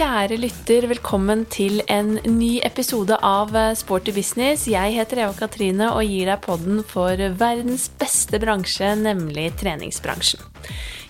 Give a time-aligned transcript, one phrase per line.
[0.00, 4.62] Kjære lytter, velkommen til en ny episode av eh, Sporty business.
[4.64, 10.40] Jeg heter Eva Katrine og gir deg podden for verdens beste bransje, nemlig treningsbransjen.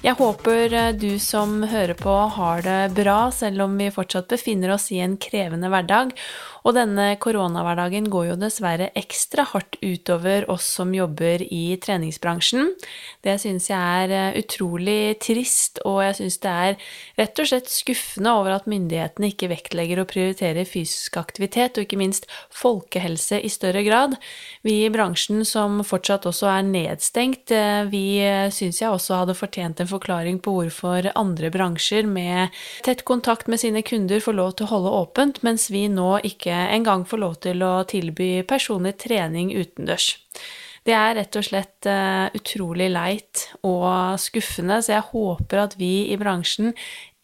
[0.03, 4.75] Jeg håper eh, du som hører på har det bra, selv om vi fortsatt befinner
[4.75, 6.11] oss i en krevende hverdag.
[6.67, 12.75] Og denne koronahverdagen går jo dessverre ekstra hardt utover oss som jobber i treningsbransjen.
[13.25, 17.71] Det syns jeg er eh, utrolig trist, og jeg syns det er rett og slett
[17.73, 23.53] skuffende over at myndighetene ikke vektlegger og prioriterer fysisk aktivitet, og ikke minst folkehelse i
[23.53, 24.19] større grad.
[24.67, 29.39] Vi i bransjen som fortsatt også er nedstengt, eh, vi eh, syns jeg også hadde
[29.39, 32.53] fortjent en forklaring på hvorfor andre bransjer med
[32.85, 36.50] tett kontakt med sine kunder får lov til å holde åpent, mens vi nå ikke
[36.51, 40.17] ikke engang får lov til å tilby personlig trening utendørs.
[40.87, 46.09] Det er rett og slett uh, utrolig leit og skuffende, så jeg håper at vi
[46.09, 46.73] i bransjen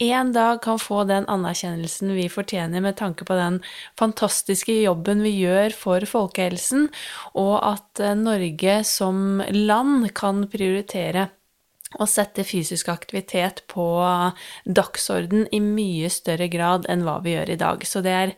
[0.04, 3.62] en dag kan få den anerkjennelsen vi fortjener med tanke på den
[3.96, 6.90] fantastiske jobben vi gjør for folkehelsen,
[7.32, 11.30] og at uh, Norge som land kan prioritere
[12.00, 13.86] å sette fysisk aktivitet på
[14.64, 17.86] dagsorden i mye større grad enn hva vi gjør i dag.
[17.86, 18.34] Så det er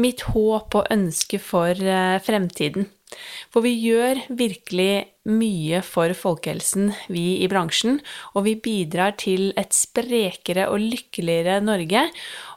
[0.00, 2.88] mitt håp og ønske for eh, fremtiden.
[3.50, 4.92] For vi gjør virkelig
[5.28, 7.98] mye for folkehelsen, vi i bransjen,
[8.32, 12.06] og vi bidrar til et sprekere og lykkeligere Norge.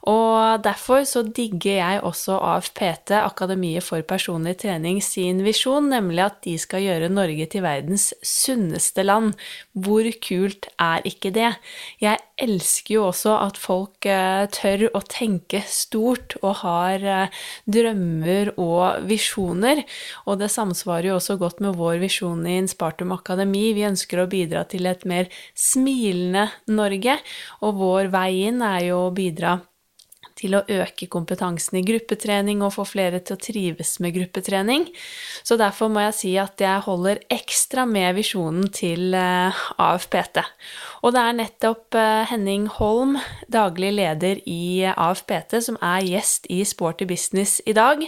[0.08, 6.42] Og derfor så digger jeg også AFPT, Akademiet for personlig trening, sin visjon, nemlig at
[6.44, 9.32] de skal gjøre Norge til verdens sunneste land.
[9.72, 11.54] Hvor kult er ikke det?
[12.04, 18.56] Jeg elsker jo også at folk eh, tør å tenke stort og har eh, drømmer
[18.58, 19.86] og visjoner,
[20.28, 23.72] og det samsvarer jo også godt med vår visjon i Inspartum Akademi.
[23.76, 27.20] Vi ønsker å bidra til et mer smilende Norge,
[27.66, 29.58] og vår vei inn er jo å bidra
[30.40, 34.88] til å øke kompetansen i gruppetrening og få flere til å trives med gruppetrening.
[35.46, 40.42] Så derfor må jeg si at jeg holder ekstra med visjonen til eh, AFPT.
[41.04, 43.18] Og det er nettopp eh, Henning Holm,
[43.52, 48.04] daglig leder i AFPT, som er gjest i Sporty business i dag.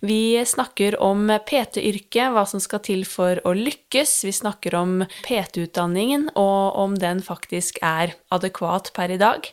[0.00, 4.20] Vi snakker om PT-yrket, hva som skal til for å lykkes.
[4.26, 9.50] Vi snakker om PT-utdanningen, og om den faktisk er adekvat per i dag.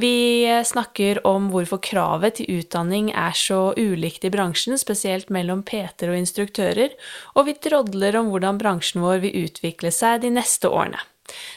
[0.00, 6.14] Vi snakker om hvorfor kravet til utdanning er så ulikt i bransjen, spesielt mellom PT-er
[6.14, 6.94] og instruktører,
[7.36, 11.02] og vi drodler om hvordan bransjen vår vil utvikle seg de neste årene.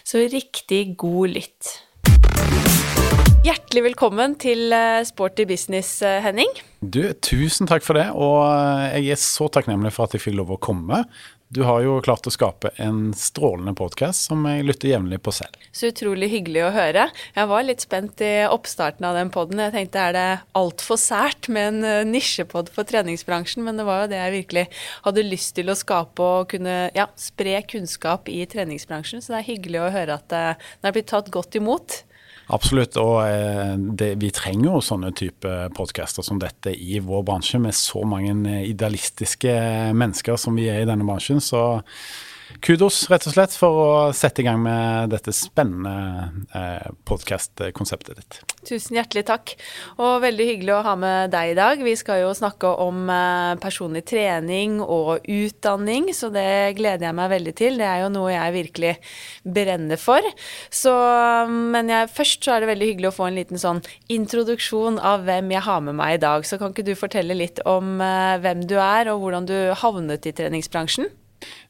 [0.03, 1.71] Så riktig god lytt.
[3.43, 6.47] Hjertelig velkommen til eh, Sporty business, eh, Henning.
[6.79, 10.37] Du, Tusen takk for det, og eh, jeg er så takknemlig for at jeg fikk
[10.37, 11.01] lov å komme.
[11.53, 15.53] Du har jo klart å skape en strålende podkast som jeg lytter jevnlig på selv.
[15.69, 17.03] Så utrolig hyggelig å høre.
[17.35, 19.61] Jeg var litt spent i oppstarten av den poden.
[19.61, 20.23] Jeg tenkte er det
[20.57, 23.61] altfor sært med en eh, nisjepod for treningsbransjen?
[23.67, 24.63] Men det var jo det jeg virkelig
[25.05, 29.21] hadde lyst til å skape og kunne ja, spre kunnskap i treningsbransjen.
[29.21, 32.01] Så det er hyggelig å høre at eh, den er blitt tatt godt imot.
[32.53, 37.61] Absolutt, og eh, det, vi trenger jo sånne type podcaster som dette i vår bransje,
[37.61, 39.53] med så mange eh, idealistiske
[39.97, 41.41] mennesker som vi er i denne bransjen.
[41.41, 41.63] Så
[42.63, 48.37] kudos rett og slett for å sette i gang med dette spennende eh, podkast-konseptet ditt.
[48.63, 49.53] Tusen hjertelig takk,
[49.97, 51.81] og veldig hyggelig å ha med deg i dag.
[51.83, 57.33] Vi skal jo snakke om eh, personlig trening og utdanning, så det gleder jeg meg
[57.33, 57.79] veldig til.
[57.81, 58.93] Det er jo noe jeg virkelig
[59.43, 60.29] brenner for.
[60.71, 60.93] Så,
[61.51, 65.27] men jeg, først så er det veldig hyggelig å få en liten sånn introduksjon av
[65.27, 66.47] hvem jeg har med meg i dag.
[66.47, 70.31] Så kan ikke du fortelle litt om eh, hvem du er, og hvordan du havnet
[70.31, 71.11] i treningsbransjen?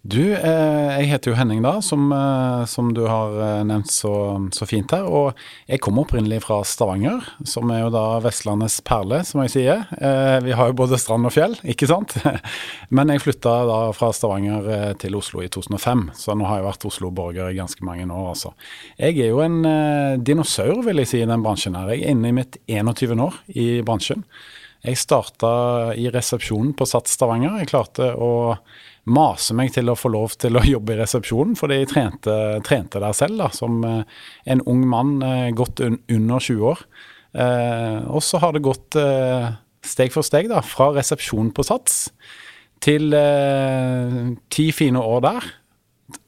[0.04, 4.12] Du, eh, jeg heter jo Henning, da, som, eh, som du har eh, nevnt så,
[4.52, 5.06] så, fint her.
[5.08, 9.86] Og jeg kommer opprinnelig fra Stavanger, som er jo da Vestlandets perle, som jeg sier.
[10.44, 12.18] Vi har jo både strand og fjell, ikke sant?
[12.96, 16.88] Men jeg flytta da fra Stavanger til Oslo i 2005, så nå har jeg vært
[16.92, 18.52] Oslo-borger i ganske mange år, altså.
[19.00, 19.62] Jeg er jo en
[20.20, 21.94] dinosaur, vil jeg si, i den bransjen her.
[21.96, 23.16] Jeg er inne i mitt 21.
[23.24, 24.28] år i bransjen.
[24.84, 25.50] Jeg starta
[25.96, 27.62] i resepsjonen på Sats Stavanger.
[27.62, 28.34] Jeg klarte å
[29.10, 32.36] mase meg til å få lov til å jobbe i resepsjonen, fordi jeg trente,
[32.68, 34.22] trente der selv, da, som eh,
[34.54, 36.86] en ung mann eh, godt un under 20 år.
[37.34, 39.00] Eh, og så har det gått
[39.84, 42.06] steg for steg, da, fra resepsjon på Sats
[42.84, 43.16] til
[44.52, 45.46] ti fine år der.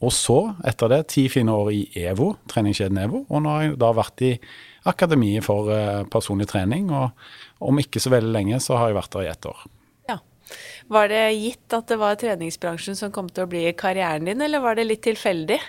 [0.08, 3.26] Og så, etter det, ti fine år i EVO, treningskjeden EVO.
[3.28, 4.32] Og nå har jeg da vært i
[4.88, 5.68] Akademiet for
[6.12, 9.50] personlig trening, og om ikke så veldig lenge så har jeg vært der i ett
[9.52, 9.66] år.
[10.92, 14.64] Var det gitt at det var treningsbransjen som kom til å bli karrieren din, eller
[14.64, 15.62] var det litt tilfeldig?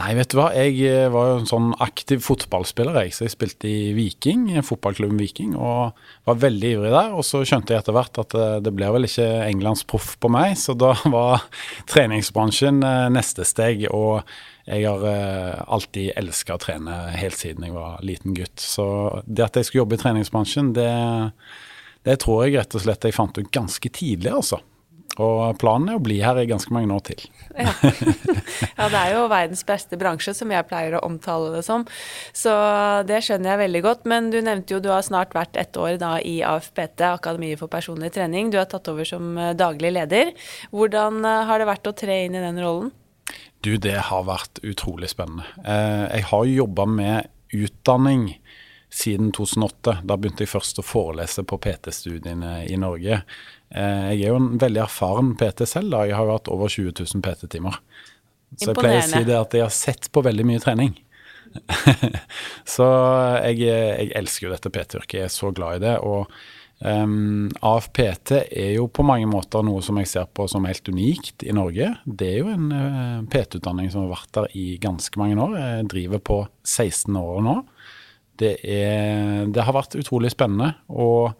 [0.00, 0.48] Nei, vet du hva.
[0.54, 3.12] Jeg eh, var jo en sånn aktiv fotballspiller, jeg.
[3.12, 7.10] Så jeg spilte i Viking, fotballklubben Viking, og var veldig ivrig der.
[7.16, 10.30] Og så skjønte jeg etter hvert at eh, det blir vel ikke Englands proff på
[10.32, 11.44] meg, så da var
[11.90, 13.84] treningsbransjen eh, neste steg.
[13.90, 14.22] Og
[14.70, 18.60] jeg har alltid elska å trene helt siden jeg var liten gutt.
[18.62, 18.84] Så
[19.26, 20.92] det at jeg skulle jobbe i treningsbransjen, det,
[22.06, 24.60] det tror jeg rett og slett jeg fant ut ganske tidlig, altså.
[25.20, 27.24] Og planen er å bli her i ganske mange år til.
[27.58, 27.72] Ja.
[28.78, 28.86] ja.
[28.92, 31.84] det er jo verdens beste bransje, som jeg pleier å omtale det som.
[32.36, 32.52] Så
[33.08, 34.06] det skjønner jeg veldig godt.
[34.10, 37.72] Men du nevnte jo du har snart vært ett år da i AFPT, Akademiet for
[37.72, 38.52] personlig trening.
[38.54, 40.32] Du har tatt over som eh, daglig leder.
[40.70, 42.94] Hvordan eh, har det vært å tre inn i den rollen?
[43.60, 45.44] Du, det har vært utrolig spennende.
[45.66, 48.30] Eh, jeg har jobba med utdanning
[48.90, 50.00] siden 2008.
[50.04, 53.22] Da begynte jeg først å forelese på PT-studiene i Norge.
[53.70, 55.94] Eh, jeg er jo en veldig erfaren PT selv.
[55.94, 56.04] da.
[56.08, 57.78] Jeg har hatt over 20 000 PT-timer.
[58.58, 60.96] Så jeg pleier å si det at jeg har sett på veldig mye trening.
[62.74, 62.86] så
[63.46, 65.20] jeg, jeg, elsker jo dette PT-yrket.
[65.20, 65.94] Jeg er så glad i det.
[66.02, 66.26] Og
[66.82, 71.46] um, AFPT er jo på mange måter noe som jeg ser på som helt unikt
[71.46, 71.92] i Norge.
[72.04, 75.56] Det er jo en uh, eh, PT-utdanning som har vært der i ganske mange år.
[75.62, 77.56] Jeg driver på 16 år nå.
[78.40, 80.72] Det, er, det har vært utrolig spennende.
[80.88, 81.34] og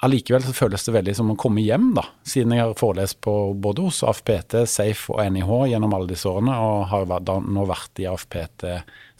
[0.00, 2.06] Allikevel så føles det veldig som å komme hjem, da.
[2.24, 6.54] Siden jeg har forelest på både hos AFPT, Safe og NIH gjennom alle disse årene,
[6.56, 8.64] og har da nå vært i AFPT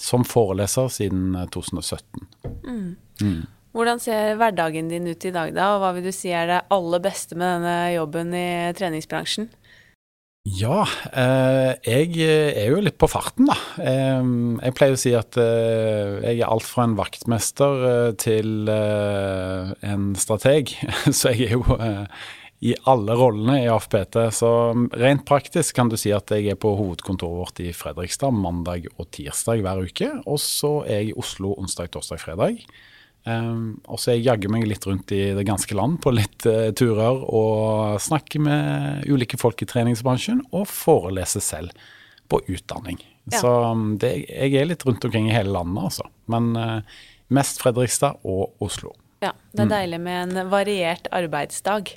[0.00, 2.24] som foreleser siden 2017.
[2.48, 2.86] Eh, mm.
[3.20, 3.42] Mm.
[3.76, 6.62] Hvordan ser hverdagen din ut i dag, da, og hva vil du si er det
[6.72, 8.48] aller beste med denne jobben i
[8.80, 9.50] treningsbransjen?
[10.48, 13.56] Ja, eh, jeg eh, er jo litt på farten, da.
[13.76, 14.28] Eh,
[14.64, 20.72] jeg pleier å si at jeg er alt fra en vaktmester til en strateg.
[21.18, 21.76] Så jeg er jo
[22.64, 24.16] i alle rollene i AFPT.
[24.32, 24.50] Så
[24.96, 29.10] rent praktisk kan du si at jeg er på hovedkontoret vårt i Fredrikstad mandag og
[29.12, 30.08] tirsdag hver uke.
[30.24, 32.64] Og så er jeg i Oslo onsdag, torsdag, fredag.
[33.28, 36.70] Um, og så jeg jagger meg litt rundt i det ganske land på litt uh,
[36.72, 41.90] turer og snakker med ulike folk i treningsbransjen og foreleser selv
[42.32, 42.96] på utdanning.
[43.28, 43.42] Ja.
[43.42, 46.08] Så um, det, jeg er litt rundt omkring i hele landet, altså.
[46.32, 48.94] Men uh, mest Fredrikstad og Oslo.
[49.20, 49.76] Ja, det er mm.
[49.76, 51.92] deilig med en variert arbeidsdag.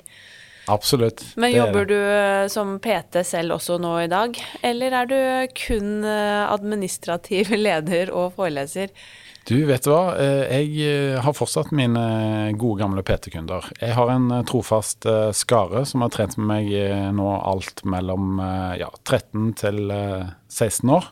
[0.68, 1.24] Absolutt.
[1.40, 5.18] Men jobber du eh, som PT selv også nå i dag, eller er du
[5.56, 8.92] kun administrativ leder og foreleser?
[9.44, 10.14] Du, vet du hva.
[10.16, 12.00] Eh, jeg eh, har fortsatt mine
[12.56, 13.66] gode, gamle PT-kunder.
[13.76, 15.04] Jeg har en eh, trofast
[15.36, 18.40] skare som har trent med meg nå alt mellom
[18.80, 21.10] ja, 13 til 16 år.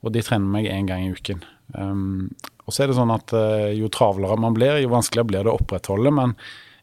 [0.00, 1.44] Og de trener meg én gang i uken.
[1.76, 2.30] Um,
[2.64, 3.34] og så er det sånn at
[3.76, 6.12] jo travlere man blir, jo vanskeligere blir det å opprettholde.
[6.16, 6.32] Men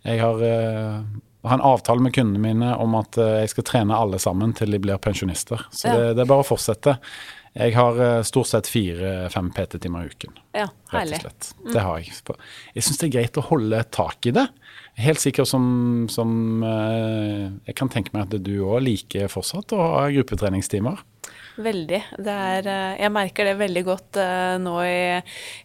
[0.05, 0.43] jeg har,
[1.43, 4.73] uh, har en avtale med kundene mine om at jeg skal trene alle sammen til
[4.73, 5.67] de blir pensjonister.
[5.71, 5.97] Så ja.
[5.97, 6.97] det, det, er bare å fortsette.
[7.57, 10.35] Jeg har uh, stort sett fire-fem PT-timer i uken.
[10.57, 11.17] Ja, herlig.
[11.17, 11.51] Rett og slett.
[11.63, 11.71] Mm.
[11.73, 12.39] Det har jeg.
[12.75, 14.45] Jeg syns det er greit å holde tak i det.
[14.97, 15.65] Helt sikkert som,
[16.09, 16.31] som
[16.65, 21.01] uh, Jeg kan tenke meg at du òg liker fortsatt å ha gruppetreningstimer.
[21.57, 21.99] Veldig.
[22.21, 24.97] Er, eh, jeg merker det veldig godt uh, nå i,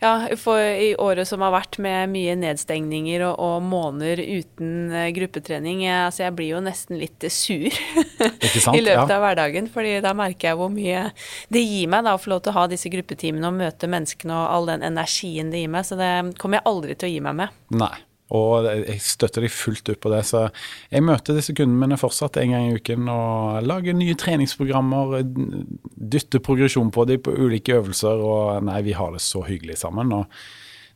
[0.01, 5.83] ja, i, året som har vært med mye nedstengninger og, og måneder uten uh, gruppetrening.
[5.85, 7.69] Jeg, altså jeg blir jo nesten litt sur
[8.65, 9.19] sant, i løpet ja.
[9.19, 11.05] av hverdagen, fordi da merker jeg hvor mye
[11.53, 14.39] det gir meg da, å få lov til å ha disse gruppetimene og møte menneskene
[14.39, 15.85] og all den energien det gir meg.
[15.89, 17.61] Så det kommer jeg aldri til å gi meg med.
[17.83, 17.95] Nei.
[18.33, 20.23] Og jeg støtter deg fullt ut på det.
[20.29, 20.47] Så
[20.93, 25.21] jeg møter disse kundene mine fortsatt en gang i uken og lager nye treningsprogrammer.
[26.15, 28.25] Dytter progresjon på dem på ulike øvelser.
[28.25, 30.15] Og nei, vi har det så hyggelig sammen.
[30.17, 30.43] og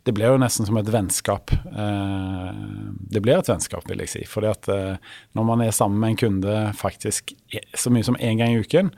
[0.07, 1.51] det blir jo nesten som et vennskap.
[1.51, 2.51] Eh,
[3.11, 4.21] det blir et vennskap, vil jeg si.
[4.31, 7.35] Fordi at eh, når man er sammen med en kunde faktisk
[7.75, 8.93] så mye som én gang i uken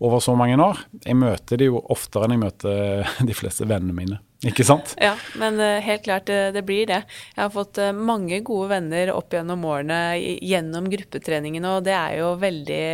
[0.00, 3.96] over så mange år Jeg møter de jo oftere enn jeg møter de fleste vennene
[3.96, 4.22] mine.
[4.44, 4.92] Ikke sant?
[5.00, 7.00] Ja, men uh, helt klart det, det, blir det.
[7.32, 12.18] Jeg har fått uh, mange gode venner opp gjennom årene gjennom gruppetreningen, og det er
[12.18, 12.84] jo veldig,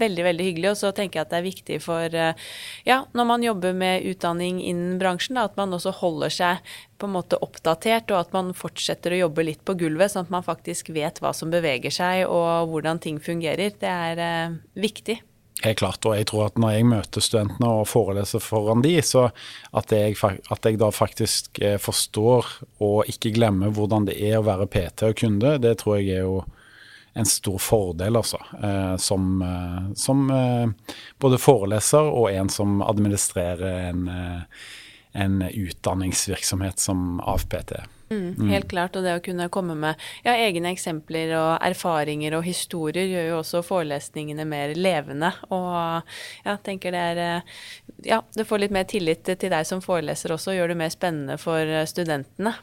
[0.00, 0.70] veldig veldig hyggelig.
[0.72, 2.16] Og så tenker jeg at det er viktig for
[2.86, 7.08] ja, når man jobber med utdanning innen bransjen, da, at man også holder seg på
[7.08, 10.46] en måte oppdatert, og at man fortsetter å jobbe litt på gulvet, sånn at man
[10.46, 13.76] faktisk vet hva som beveger seg og hvordan ting fungerer.
[13.80, 15.20] Det er viktig.
[15.62, 19.28] Helt klart, og jeg tror at når jeg møter studentene og foreleser foran de, så
[19.72, 22.48] at jeg, at jeg da faktisk eh, forstår
[22.82, 26.26] og ikke glemmer hvordan det er å være PT og kunde, det tror jeg er
[26.26, 26.42] jo
[27.14, 28.40] en stor fordel, altså.
[28.58, 30.26] Eh, som, eh, som
[31.22, 34.08] både foreleser og en som administrerer en,
[35.14, 37.90] en utdanningsvirksomhet som AFPT er.
[38.10, 42.44] Mm, helt klart, og det å kunne komme med ja, egne eksempler og erfaringer og
[42.46, 45.30] historier gjør jo også forelesningene mer levende.
[45.54, 46.04] Og
[46.44, 47.56] ja, tenker det er eh,
[48.04, 50.92] Ja, det får litt mer tillit til deg som foreleser også, og gjør det mer
[50.92, 52.56] spennende for studentene.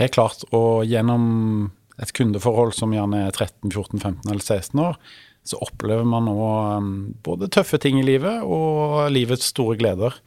[0.00, 1.70] Helt klart, og gjennom
[2.02, 4.98] et kundeforhold som gjerne er 13, 14, 15 eller 16 år,
[5.44, 6.36] så opplever man nå
[6.78, 6.92] um,
[7.24, 10.18] både tøffe ting i livet og livets store gleder.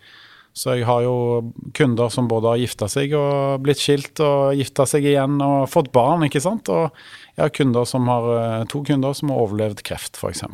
[0.55, 4.85] Så jeg har jo kunder som både har gifta seg og blitt skilt og gifta
[4.87, 6.71] seg igjen og fått barn, ikke sant.
[6.71, 6.95] Og
[7.35, 10.45] jeg har kunder som har, eh, to kunder som har overlevd kreft, f.eks.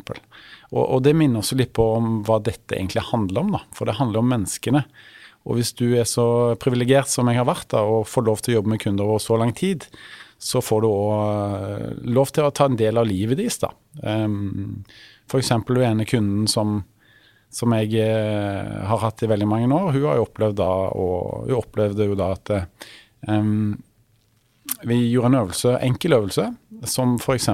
[0.72, 3.62] Og, og det minner oss litt på om hva dette egentlig handler om, da.
[3.78, 4.82] For det handler om menneskene.
[5.46, 6.26] Og hvis du er så
[6.58, 9.22] privilegert som jeg har vært da, og får lov til å jobbe med kunder over
[9.22, 9.86] så lang tid,
[10.42, 13.70] så får du òg eh, lov til å ta en del av livet deres, da.
[14.02, 14.82] Um,
[15.30, 15.52] F.eks.
[15.68, 16.80] den ene kunden som,
[17.52, 21.48] som jeg eh, har hatt i veldig mange år, hun har jo opplevd da, og
[21.48, 22.52] hun opplevde jo da at
[23.28, 23.74] um,
[24.88, 26.46] vi gjorde en øvelse, enkel øvelse,
[26.88, 27.50] som f.eks.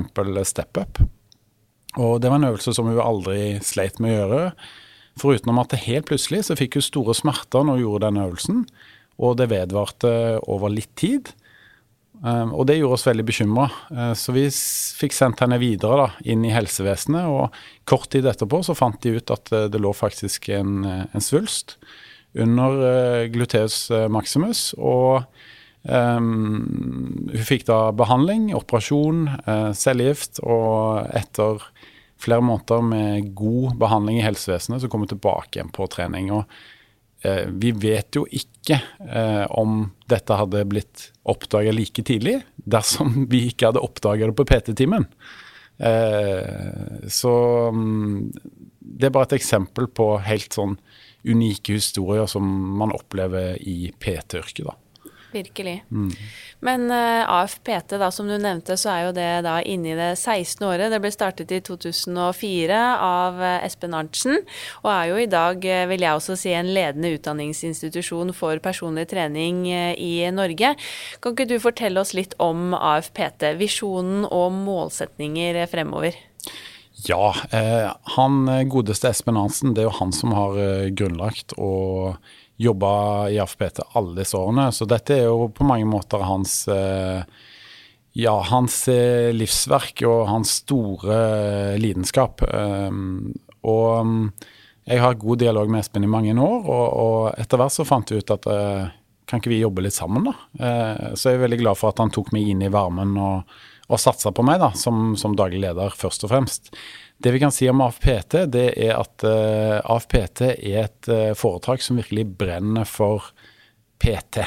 [0.49, 1.00] step up.
[1.99, 4.45] Og det var en øvelse som hun aldri sleit med å gjøre.
[5.19, 8.23] Foruten om at det helt plutselig så fikk hun store smerter når hun gjorde den
[8.23, 8.64] øvelsen,
[9.19, 10.12] og det vedvarte
[10.47, 11.33] over litt tid.
[12.19, 16.09] Um, og det gjorde oss veldig bekymra, uh, så vi fikk sendt henne videre da,
[16.27, 17.29] inn i helsevesenet.
[17.31, 17.55] Og
[17.89, 21.25] kort tid etterpå så fant de ut at uh, det lå faktisk en, uh, en
[21.25, 21.77] svulst
[22.39, 24.73] under uh, gluteus maximus.
[24.79, 25.23] Og
[25.87, 29.29] um, hun fikk da behandling, operasjon,
[29.79, 31.63] cellegift, og etter
[32.19, 36.33] flere måneder med god behandling i helsevesenet, så kom hun tilbake igjen på trening.
[36.35, 36.67] og eh,
[37.51, 43.73] vi vet jo ikke eh, om dette hadde blitt oppdaga like tidlig dersom vi ikke
[43.73, 45.09] hadde oppdaga det på PT-timen.
[45.79, 47.35] Eh, så
[47.75, 48.31] mm,
[48.79, 50.77] det er bare et eksempel på helt sånn
[51.29, 52.47] unike historier som
[52.79, 54.77] man opplever i PT-yrket, da.
[55.38, 55.83] Virkelig.
[55.90, 56.12] Mm.
[56.61, 60.11] Men uh, AFPT, da, som du nevnte, så er jo det da inne i det
[60.18, 60.64] 16.
[60.66, 60.90] året.
[60.90, 64.40] Det ble startet i 2004 av uh, Espen Arntzen,
[64.83, 69.07] og er jo i dag, uh, vil jeg også si, en ledende utdanningsinstitusjon for personlig
[69.12, 70.75] trening i Norge.
[71.23, 76.18] Kan ikke du fortelle oss litt om AFPT, visjonen og målsetninger fremover?
[77.07, 77.30] Ja,
[78.16, 80.59] han godeste Espen Arntzen, det er jo han som har
[80.99, 82.18] grunnlagt og
[82.59, 87.23] jobba i AFPT alle disse årene, så dette er jo på mange måter hans eh,
[88.19, 92.43] ja, hans eh, livsverk og hans store eh, lidenskap.
[92.43, 94.25] Og mm,
[94.91, 98.19] jeg har god dialog med Espen i mange år, og etter hvert så fant vi
[98.19, 98.47] ut at
[99.29, 100.33] kan ikke vi jobbe litt sammen, da?
[101.12, 103.59] Så jeg er veldig glad for at han tok meg inn i varmen og,
[103.93, 106.73] og satsa på meg, da, som, som daglig leder, først og fremst.
[107.19, 111.35] Det vi kan si om AFPT, det er at uh, eh, AFPT er et uh,
[111.35, 113.33] foretak som virkelig brenner for
[113.99, 114.45] PT.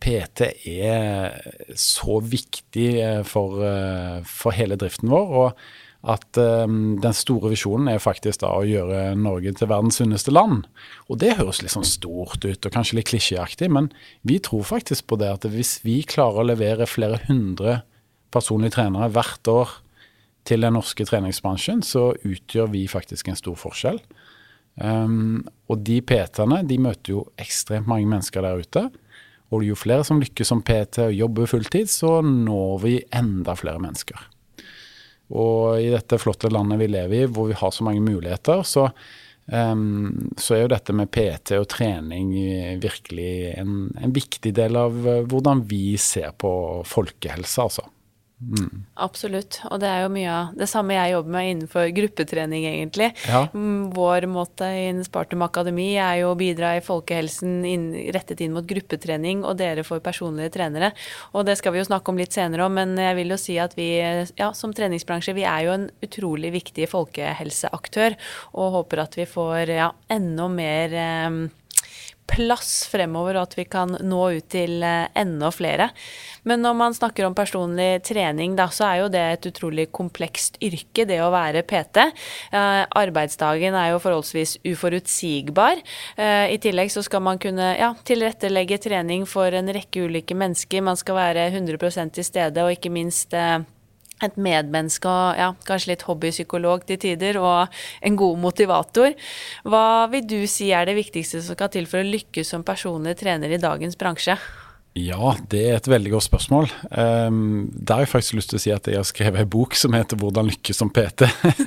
[0.00, 1.36] PT er
[1.76, 5.38] så viktig uh, for, hele driften vår.
[5.44, 5.64] og
[6.02, 10.64] at den store visjonen er faktisk da å gjøre Norge til verdens sunneste land.
[11.06, 13.86] Og det høres litt sånn stort ut og kanskje litt klisjéaktig, men
[14.26, 17.84] vi tror faktisk på det at hvis vi klarer å levere flere hundre
[18.34, 19.76] personlige trenere hvert år
[20.48, 24.00] til den norske treningsbransjen, så utgjør vi faktisk en stor forskjell.
[24.80, 28.86] Um, og de PT-ene de møter jo ekstremt mange mennesker der ute.
[29.52, 33.82] Og jo flere som lykkes som PT og jobber fulltid, så når vi enda flere
[33.82, 34.28] mennesker.
[35.32, 38.88] Og i dette flotte landet vi lever i, hvor vi har så mange muligheter, så,
[39.52, 42.32] um, så er jo dette med PT og trening
[42.82, 44.96] virkelig en, en viktig del av
[45.28, 46.52] hvordan vi ser på
[46.88, 47.86] folkehelse, altså.
[48.42, 48.82] Mm.
[49.02, 49.60] Absolutt.
[49.70, 53.10] Og det er jo mye av det samme jeg jobber med innenfor gruppetrening, egentlig.
[53.28, 53.44] Ja.
[53.54, 58.54] Mm, vår måte innen Spartum Akademi er jo å bidra i folkehelsen inn, rettet inn
[58.56, 60.92] mot gruppetrening, og dere får personlige trenere.
[61.32, 63.58] Og det skal vi jo snakke om litt senere om, men jeg vil jo si
[63.62, 68.18] at vi ja, som treningsbransje, vi er jo en utrolig viktig folkehelseaktør,
[68.58, 71.42] og håper at vi får ja, enda mer eh,
[72.30, 75.90] plass fremover, og at vi kan nå ut til eh, enda flere.
[76.48, 80.58] Men når man snakker om personlig trening, da, så er jo det et utrolig komplekst
[80.64, 82.06] yrke, det å være PT.
[82.54, 85.82] Eh, arbeidsdagen er jo forholdsvis uforutsigbar.
[86.16, 90.84] Eh, I tillegg så skal man kunne ja, tilrettelegge trening for en rekke ulike mennesker.
[90.84, 93.36] Man skal være 100% til stede, og ikke minst
[94.22, 99.14] et medmenneske og ja, kanskje litt hobbypsykolog til tider, og en god motivator.
[99.68, 103.18] Hva vil du si er det viktigste som skal til for å lykkes som personlig
[103.22, 104.38] trener i dagens bransje?
[104.92, 106.66] Ja, det er et veldig godt spørsmål.
[106.92, 109.72] Um, der har jeg faktisk lyst til å si at jeg har skrevet en bok
[109.78, 111.24] som heter 'Hvordan lykkes som PT'.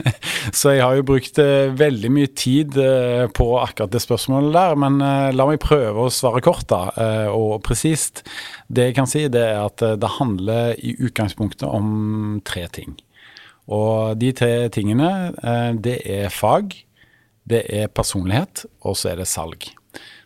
[0.59, 4.75] så jeg har jo brukt uh, veldig mye tid uh, på akkurat det spørsmålet der.
[4.77, 6.83] Men uh, la meg prøve å svare kort da,
[7.33, 8.21] og presist.
[8.69, 12.93] Det jeg kan si, det er at det handler i utgangspunktet om tre ting.
[13.65, 15.33] Og de tre tingene,
[15.81, 16.77] det er fag,
[17.49, 19.71] det er personlighet, og så er det salg.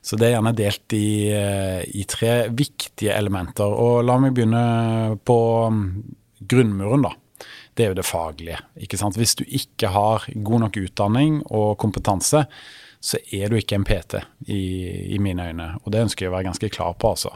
[0.09, 3.69] Så det er gjerne delt i, eh, i, tre viktige elementer.
[3.69, 5.39] Og la meg begynne på
[5.69, 5.83] mm,
[6.49, 7.11] grunnmuren, da.
[7.77, 8.57] Det er jo det faglige.
[8.81, 9.19] ikke sant?
[9.21, 12.41] Hvis du ikke har god nok utdanning og kompetanse,
[12.99, 14.17] så er du ikke en PT
[14.51, 14.63] i,
[15.15, 15.67] i mine øyne.
[15.85, 17.31] Og det ønsker jeg å være ganske klar på, altså.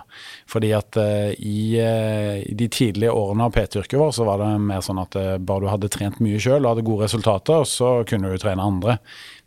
[0.49, 4.83] Fordi at uh, i, uh, de tidlige årene av PT-yrket vårt, så var det mer
[4.83, 8.33] sånn at uh, bare du hadde trent mye sjøl og hadde gode resultater, så kunne
[8.33, 8.97] du trene andre.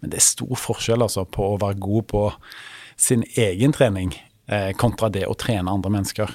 [0.01, 2.25] Men det er stor forskjell altså på å være god på
[2.97, 4.15] sin egen trening
[4.49, 6.33] eh, kontra det å trene andre mennesker.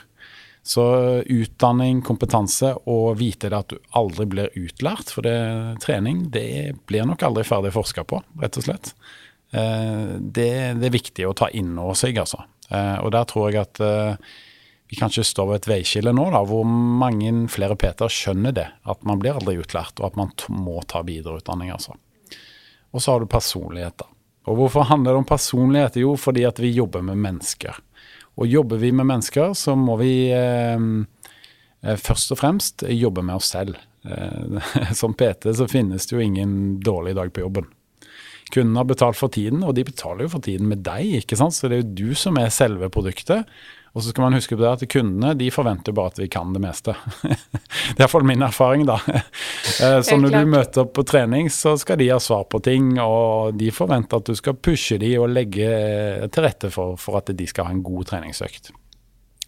[0.64, 0.84] Så
[1.26, 5.34] utdanning, kompetanse og vite det at du aldri blir utlært, for det,
[5.82, 8.94] trening det blir nok aldri ferdig forska på, rett og slett.
[9.52, 12.44] Eh, det, det, er viktig å ta inn over seg, altså.
[12.70, 14.32] Eh, og der tror jeg at eh,
[14.92, 18.70] vi kanskje står ved et veiskille nå, da, hvor mange flere Peter skjønner det.
[18.86, 21.98] At man blir aldri utlært, og at man må ta videreutdanning, altså.
[22.92, 24.10] Og så har du personlighet, da.
[24.50, 26.00] Og hvorfor handler det om personlighet?
[26.02, 27.78] Jo, fordi at vi jobber med mennesker.
[28.40, 30.80] Og jobber vi med mennesker, så må vi eh,
[31.82, 33.78] eh først og fremst jobbe med oss selv.
[34.04, 37.70] Eh, som PT så finnes det jo ingen dårlig dag på jobben.
[38.52, 41.56] Kundene har betalt for tiden, og de betaler jo for tiden med deg, ikke sant.
[41.56, 43.48] Så det er jo du som er selve produktet.
[43.92, 46.54] Og så skal man huske på det at kundene de forventer bare at vi kan
[46.56, 46.96] det meste.
[47.28, 48.98] det er iallfall min erfaring, da.
[49.82, 52.94] Eh, så når du møter opp på trening, så skal de ha svar på ting,
[53.04, 55.68] og de forventer at du skal pushe de og legge
[56.32, 58.72] til rette for, for at de skal ha en god treningsøkt.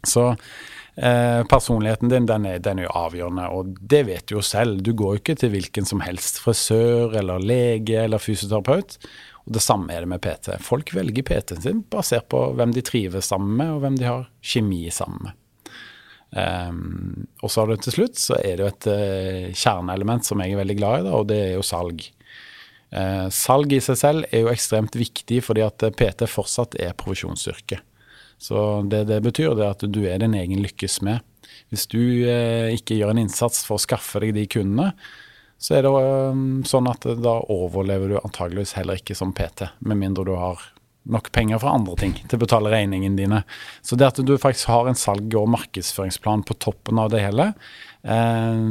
[0.03, 4.43] Så eh, personligheten din den er, den er, jo avgjørende, og det vet du jo
[4.43, 4.81] selv.
[4.83, 8.99] Du går jo ikke til hvilken som helst frisør eller lege eller fysioterapeut
[9.43, 10.53] og Det samme er det med PT.
[10.63, 14.27] Folk velger PT-en sin basert på hvem de trives sammen med, og hvem de har
[14.39, 15.39] kjemi sammen med.
[16.33, 20.41] Um, og så har du til slutt så er det jo et uh, kjerneelement som
[20.41, 22.07] jeg er veldig glad i, da, og det er jo salg.
[22.93, 27.81] Uh, salg i seg selv er jo ekstremt viktig fordi at PT fortsatt er profesjonsyrke.
[28.41, 28.57] Så
[28.89, 31.21] det det betyr, det er at du er din egen lykkes med.
[31.69, 34.93] Hvis du uh, ikke gjør en innsats for å skaffe deg de kundene,
[35.61, 40.25] så er det sånn at da overlever du antageligvis heller ikke som PT, med mindre
[40.27, 40.61] du har
[41.03, 43.41] nok penger fra andre ting til å betale regningene dine.
[43.83, 47.49] Så det at du faktisk har en salg- og markedsføringsplan på toppen av det hele,
[48.03, 48.63] eh,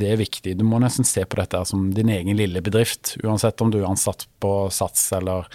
[0.00, 0.56] det er viktig.
[0.58, 3.90] Du må nesten se på dette som din egen lille bedrift, uansett om du er
[3.90, 5.50] ansatt på Sats eller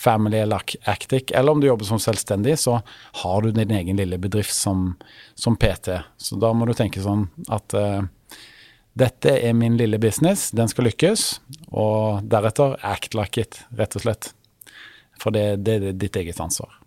[0.00, 2.80] Family eller Actic, eller om du jobber som selvstendig, så
[3.22, 4.94] har du din egen lille bedrift som,
[5.34, 5.98] som PT.
[6.16, 8.06] Så da må du tenke sånn at eh,
[8.98, 11.40] dette er min lille business, den skal lykkes.
[11.70, 14.32] Og deretter act like it, rett og slett.
[15.20, 16.79] For det, det er ditt eget ansvar.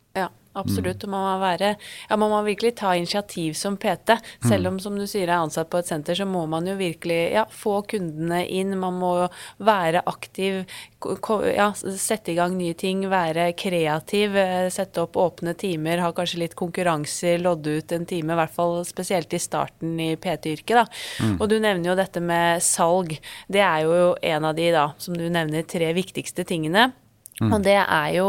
[0.54, 1.04] Absolutt.
[1.04, 1.12] Mm.
[1.14, 1.74] Man, må være,
[2.10, 4.18] ja, man må virkelig ta initiativ som PT.
[4.46, 7.20] Selv om, som du sier, er ansatt på et senter, så må man jo virkelig
[7.34, 8.76] ja, få kundene inn.
[8.80, 9.14] Man må
[9.64, 10.64] være aktiv,
[11.50, 14.38] ja, sette i gang nye ting, være kreativ.
[14.40, 18.34] Eh, sette opp åpne timer, ha kanskje litt konkurranser, lodde ut en time.
[18.34, 21.02] I hvert fall spesielt i starten i PT-yrket.
[21.24, 21.38] Mm.
[21.40, 23.18] Og du nevner jo dette med salg.
[23.50, 26.92] Det er jo en av de, da, som du nevner, tre viktigste tingene.
[27.42, 27.54] Mm.
[27.56, 28.28] Og det er jo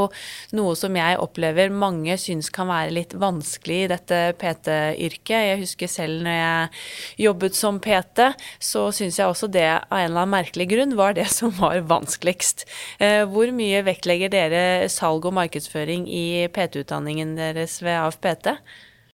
[0.56, 5.34] noe som jeg opplever mange syns kan være litt vanskelig i dette PT-yrket.
[5.50, 8.30] Jeg husker selv når jeg jobbet som PT,
[8.62, 11.82] så syns jeg også det av en eller annen merkelig grunn var det som var
[11.90, 12.66] vanskeligst.
[13.02, 18.54] Eh, hvor mye vektlegger dere salg og markedsføring i PT-utdanningen deres ved AFPT?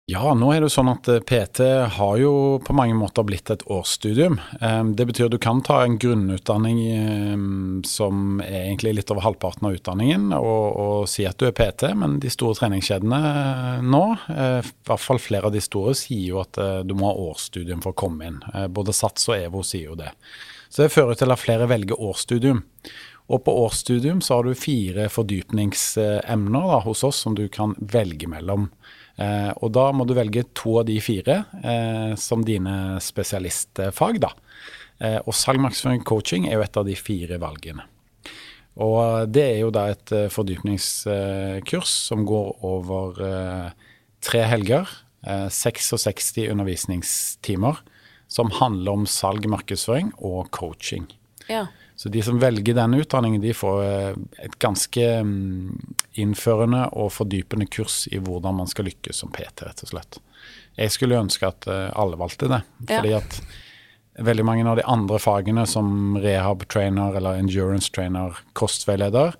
[0.05, 1.65] Ja, nå er det jo sånn at eh, PT
[1.97, 4.35] har jo på mange måter blitt et årsstudium.
[4.93, 6.83] Det betyr at du kan ta en grunnutdanning
[7.89, 11.95] som er egentlig litt over halvparten av utdanningen, og, og si at du er PT,
[11.97, 14.03] men de store treningskjedene eh, nå,
[14.35, 17.81] eh, i hvert fall flere av de store, sier jo at du må ha årsstudium
[17.81, 18.37] for å komme inn.
[18.77, 20.13] Både Sats og EVO sier jo det.
[20.69, 22.61] Så det fører til at flere velger årsstudium.
[23.33, 28.29] Og på årsstudium så har du fire fordypningsemner da, hos oss som du kan velge
[28.29, 28.69] mellom.
[29.17, 34.33] Eh, og da må du velge to av de fire eh, som dine spesialistfag, da.
[34.99, 37.87] Eh, og salg, markedsføring, coaching er jo et av de fire valgene.
[38.83, 43.21] Og det er jo da et fordypningskurs som går over
[44.25, 44.91] tre helger.
[45.25, 47.79] 66 eh, undervisningstimer
[48.29, 51.07] som handler om salg, markedsføring og coaching.
[51.49, 51.67] Ja.
[52.05, 57.65] Så de som velger denne utdanningen, de får eh, et ganske mm, innførende og fordypende
[57.73, 60.19] kurs i hvordan man skal lykkes som PT, rett og slett.
[60.77, 62.59] Jeg skulle ønske at eh, alle valgte det,
[62.91, 63.39] fordi at
[64.29, 69.39] veldig mange av de andre fagene som rehab-trainer eller endurance-trainer, kostveileder,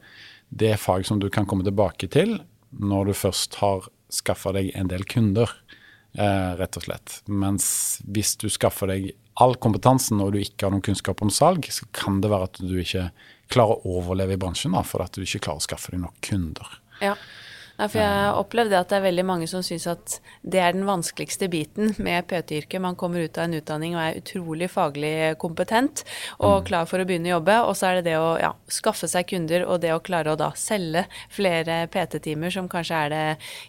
[0.49, 2.39] det er fag som du kan komme tilbake til
[2.73, 5.53] når du først har skaffa deg en del kunder,
[6.17, 7.21] eh, rett og slett.
[7.29, 11.67] Mens hvis du skaffer deg all kompetansen og du ikke har noen kunnskap om salg,
[11.73, 13.09] så kan det være at du ikke
[13.53, 16.17] klarer å overleve i bransjen da, for at du ikke klarer å skaffe deg nok
[16.25, 16.79] kunder.
[17.03, 17.17] Ja.
[17.75, 20.77] Nei, for jeg har opplevd at det er veldig mange som syns at det er
[20.77, 22.79] den vanskeligste biten med PT-yrket.
[22.83, 26.05] Man kommer ut av en utdanning og er utrolig faglig kompetent
[26.39, 26.67] og mm.
[26.69, 27.57] klar for å begynne å jobbe.
[27.67, 30.39] Og så er det det å ja, skaffe seg kunder og det å klare å
[30.39, 31.03] da selge
[31.35, 33.25] flere PT-timer, som kanskje er det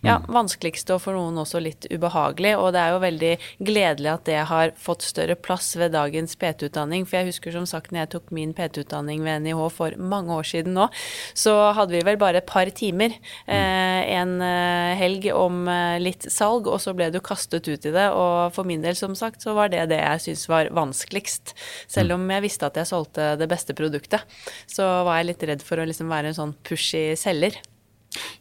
[0.06, 0.30] ja, mm.
[0.38, 2.54] vanskeligste og for noen også litt ubehagelig.
[2.62, 3.34] Og det er jo veldig
[3.72, 7.10] gledelig at det har fått større plass ved dagens PT-utdanning.
[7.10, 10.46] For jeg husker som sagt når jeg tok min PT-utdanning ved NIH for mange år
[10.54, 10.92] siden nå,
[11.34, 13.18] så hadde vi vel bare et par timer.
[13.50, 13.58] Mm.
[13.58, 17.94] Eh, en eh, helg om eh, litt salg, og så ble du kastet ut i
[17.94, 18.08] det.
[18.14, 21.56] Og for min del, som sagt, så var det det jeg syntes var vanskeligst.
[21.92, 24.26] Selv om jeg visste at jeg solgte det beste produktet,
[24.72, 27.58] så var jeg litt redd for å liksom være en sånn pushy selger.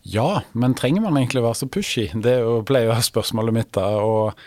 [0.06, 2.06] Ja, men trenger man egentlig være så pushy?
[2.14, 2.36] Det
[2.68, 3.72] pleier å være spørsmålet mitt.
[3.74, 4.38] da, og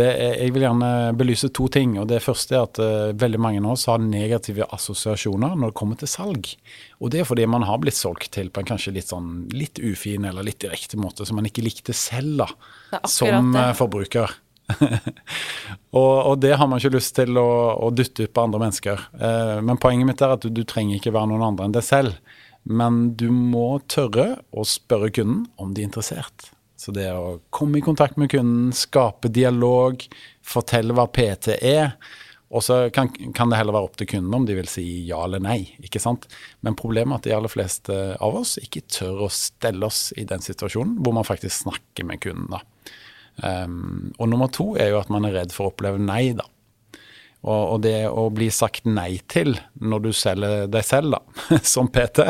[0.00, 1.98] er, jeg vil gjerne belyse to ting.
[2.00, 5.78] og Det første er at uh, veldig mange av oss har negative assosiasjoner når det
[5.78, 6.48] kommer til salg.
[7.00, 9.82] Og Det er fordi man har blitt solgt til på en kanskje litt, sånn, litt
[9.82, 12.48] ufin eller litt direkte måte som man ikke likte selv da,
[13.10, 14.32] som uh, forbruker.
[15.98, 19.04] og, og, det har man ikke lyst til å, å dytte ut på andre mennesker.
[19.18, 21.84] Uh, men poenget mitt er at du, du trenger ikke være noen andre enn deg
[21.84, 22.16] selv.
[22.62, 26.51] Men du må tørre å spørre kunden om de er interessert.
[26.82, 30.02] Så det å komme i kontakt med kunden, skape dialog,
[30.42, 31.92] fortelle hva PT er.
[32.52, 35.22] Og så kan, kan, det heller være opp til kunden om de vil si ja
[35.24, 35.60] eller nei.
[35.80, 36.26] ikke sant?
[36.60, 40.26] Men problemet er at de aller fleste av oss ikke tør å stelle oss i
[40.28, 42.50] den situasjonen hvor man faktisk snakker med kunden.
[42.50, 42.60] da.
[43.40, 46.44] Um, og nummer to er jo at man er redd for å oppleve nei, da.
[47.42, 51.88] Og, og, det å bli sagt nei til når du selger deg selv, da, som
[51.90, 52.28] PT,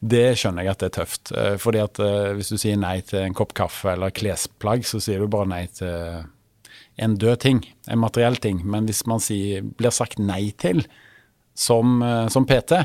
[0.00, 1.32] det skjønner jeg at det er tøft.
[1.36, 5.02] Eh, fordi at uh, hvis du sier nei til en kopp kaffe eller klesplagg, så
[5.02, 6.24] sier du bare nei til
[7.00, 8.64] en død ting, en materiell ting.
[8.64, 10.86] Men hvis man sier, blir sagt nei til
[11.52, 12.80] som, uh, som PT,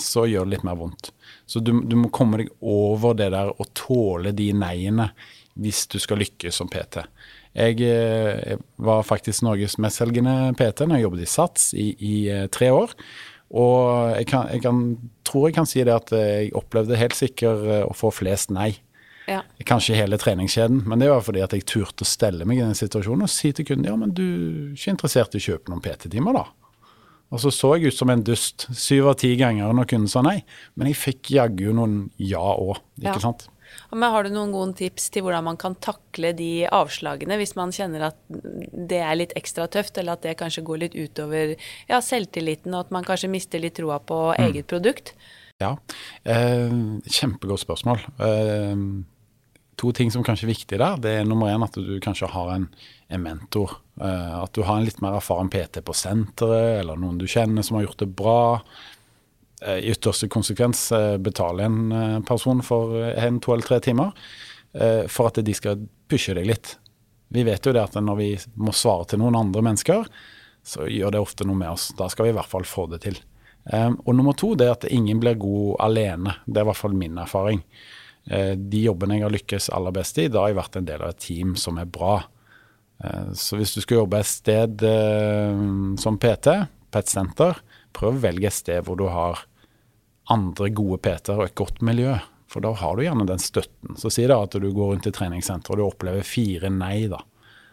[0.00, 1.12] så gjør det litt mer vondt.
[1.48, 5.08] Så du, du må komme deg over det der og tåle de neiene
[5.60, 7.00] hvis du skal lykkes som PT.
[7.56, 12.14] Jeg, jeg eh, var faktisk Norges mestselgende PT når jeg jobbet i Sats i, i
[12.30, 12.94] eh, tre år.
[13.50, 14.84] Og jeg, kan, jeg kan,
[15.26, 18.72] tror jeg kan si det at jeg opplevde helt sikkert eh, å få flest nei.
[19.30, 19.42] Ja.
[19.66, 22.78] Kanskje hele treningskjeden, men det var fordi at jeg turte å stelle meg i den
[22.78, 25.82] situasjonen og si til kunden ja, men du er ikke interessert i å kjøpe noen
[25.84, 26.46] PT-timer, da.
[27.30, 30.22] Og så så jeg ut som en dust syv av ti ganger når kunden sa
[30.26, 30.40] nei,
[30.74, 33.22] men jeg fikk jaggu noen ja òg, ikke ja.
[33.22, 33.46] sant.
[33.92, 37.74] Men har du noen gode tips til hvordan man kan takle de avslagene, hvis man
[37.74, 41.54] kjenner at det er litt ekstra tøft, eller at det kanskje går litt utover
[41.90, 44.42] ja, selvtilliten, og at man kanskje mister litt troa på mm.
[44.48, 45.14] eget produkt?
[45.60, 45.74] Ja,
[46.24, 46.72] eh,
[47.04, 48.04] kjempegodt spørsmål.
[48.24, 48.84] Eh,
[49.80, 51.00] to ting som kanskje er viktig der.
[51.00, 52.68] Det er nummer én at du kanskje har en,
[53.08, 53.78] en mentor.
[54.00, 57.64] Eh, at du har en litt mer erfaren PT på senteret, eller noen du kjenner
[57.66, 58.40] som har gjort det bra.
[59.60, 64.12] Eh, i ytterste konsekvens eh, betale en eh, person for en to eller tre timer
[65.10, 66.76] for at de skal pushe deg litt.
[67.34, 68.28] Vi vet jo det at når vi
[68.62, 70.04] må svare til noen andre mennesker,
[70.62, 71.88] så gjør det ofte noe med oss.
[71.98, 73.18] Da skal vi i hvert fall få det til.
[73.74, 76.36] Og nummer to det er at ingen blir god alene.
[76.46, 77.64] Det er i hvert fall min erfaring.
[78.54, 81.16] De jobbene jeg har lykkes aller best i, da har jeg vært en del av
[81.16, 82.20] et team som er bra.
[83.34, 84.86] Så hvis du skal jobbe et sted
[85.98, 86.60] som PT,
[86.94, 87.58] på et senter,
[87.90, 89.49] prøv å velge et sted hvor du har
[90.30, 92.14] andre gode PT-er og et godt miljø.
[92.50, 93.94] For da har du gjerne den støtten.
[93.98, 97.20] Så si da at du går rundt i treningssenteret og du opplever fire nei, da.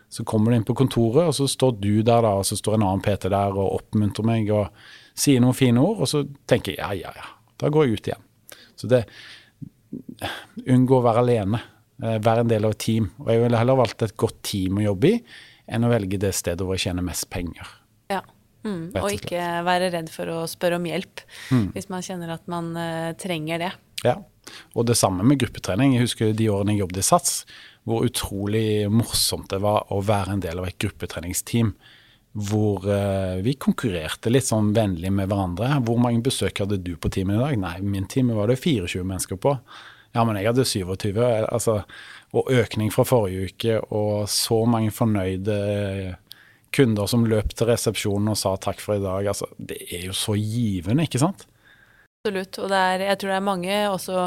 [0.09, 2.77] Så kommer du inn på kontoret, og så står du der, da, og så står
[2.77, 4.69] en annen PT der og oppmuntrer meg og
[5.17, 7.25] sier noen fine ord, og så tenker jeg ja, ja, ja,
[7.59, 8.23] da går jeg ut igjen.
[8.77, 9.03] Så det
[10.67, 11.59] Unngå å være alene.
[12.03, 13.09] Eh, være en del av et team.
[13.23, 15.19] Og jeg ville heller valgt et godt team å jobbe i,
[15.67, 17.71] enn å velge det stedet hvor jeg tjener mest penger.
[18.65, 21.21] Mm, og ikke være redd for å spørre om hjelp
[21.53, 21.67] mm.
[21.75, 23.71] hvis man kjenner at man uh, trenger det.
[24.05, 24.17] Ja,
[24.73, 25.95] og det samme med gruppetrening.
[25.95, 27.37] Jeg husker de årene jeg jobbet i SATS,
[27.87, 31.73] hvor utrolig morsomt det var å være en del av et gruppetreningsteam.
[32.47, 35.77] Hvor uh, vi konkurrerte litt sånn vennlig med hverandre.
[35.85, 37.61] Hvor mange besøk hadde du på teamet i dag?
[37.63, 39.55] Nei, min time var det 24 mennesker på.
[40.15, 41.17] Ja, men jeg hadde 27.
[41.47, 41.81] Altså,
[42.35, 45.57] og økning fra forrige uke, og så mange fornøyde
[46.75, 49.29] kunder som løp til resepsjonen og sa takk for i dag.
[49.33, 51.47] Altså, det er jo så givende, ikke sant?
[52.27, 52.57] Absolutt.
[52.59, 54.25] Og er, jeg tror det er mange, også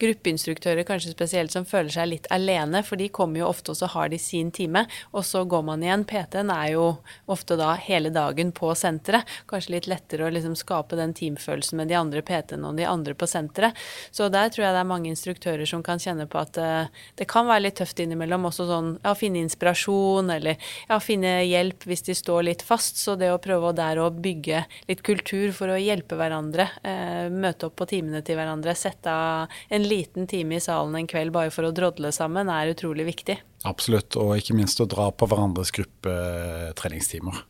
[0.00, 2.80] gruppeinstruktører kanskje spesielt, som føler seg litt alene.
[2.86, 5.84] For de kommer jo ofte og så har de sin time, og så går man
[5.84, 6.06] igjen.
[6.08, 6.86] PT-en er jo
[7.30, 9.28] ofte da hele dagen på senteret.
[9.50, 13.16] Kanskje litt lettere å liksom skape den teamfølelsen med de andre PT-ene og de andre
[13.18, 13.76] på senteret.
[14.14, 17.28] Så der tror jeg det er mange instruktører som kan kjenne på at uh, det
[17.28, 18.48] kan være litt tøft innimellom.
[18.48, 20.56] Også sånn ja, finne inspirasjon, eller
[20.88, 22.96] ja, finne hjelp hvis de står litt fast.
[23.02, 26.70] Så det å prøve der å bygge litt kultur for å hjelpe hverandre.
[26.80, 31.08] Uh, møte opp på timene til hverandre, sette av en liten time i salen en
[31.10, 33.38] kveld bare for å drodle sammen, er utrolig viktig.
[33.68, 37.42] Absolutt, og ikke minst å dra på hverandres gruppetreningstimer.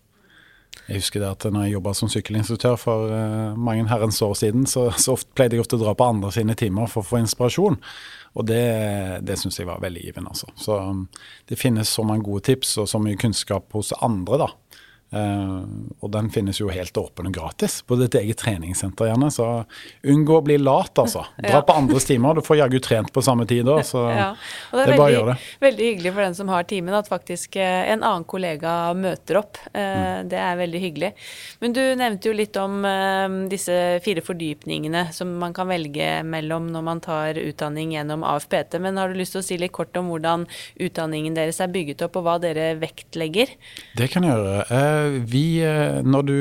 [0.88, 4.64] Jeg husker det at når jeg jobba som sykkelinstruktør for uh, mange herrens år siden,
[4.66, 7.78] så, så pleide jeg ofte å dra på andre sine timer for å få inspirasjon.
[8.32, 8.64] Og det,
[9.28, 10.32] det syns jeg var veldig givende.
[10.32, 10.48] Altså.
[10.58, 11.04] Så um,
[11.48, 14.48] det finnes så mange gode tips og så mye kunnskap hos andre da,
[15.12, 19.28] og den finnes jo helt åpen og gratis på ditt eget treningssenter, gjerne.
[19.32, 19.46] Så
[20.08, 21.26] unngå å bli lat, altså.
[21.36, 21.62] Dra ja.
[21.66, 22.38] på andres timer.
[22.38, 24.30] Du får jaggu trent på samme tid da, så ja.
[24.72, 25.48] det er, det er veldig, bare å gjøre det.
[25.66, 29.60] Veldig hyggelig for den som har timen, at faktisk uh, en annen kollega møter opp.
[29.70, 30.30] Uh, mm.
[30.32, 31.12] Det er veldig hyggelig.
[31.62, 32.82] Men du nevnte jo litt om
[33.50, 38.78] disse fire fordypningene som man kan velge mellom når man tar utdanning gjennom AFPT.
[38.82, 40.46] Men har du lyst til å si litt kort om hvordan
[40.82, 43.52] utdanningen deres er bygget opp, og hva dere vektlegger?
[43.98, 44.56] Det kan jeg gjøre
[45.10, 46.38] vi, eh, når du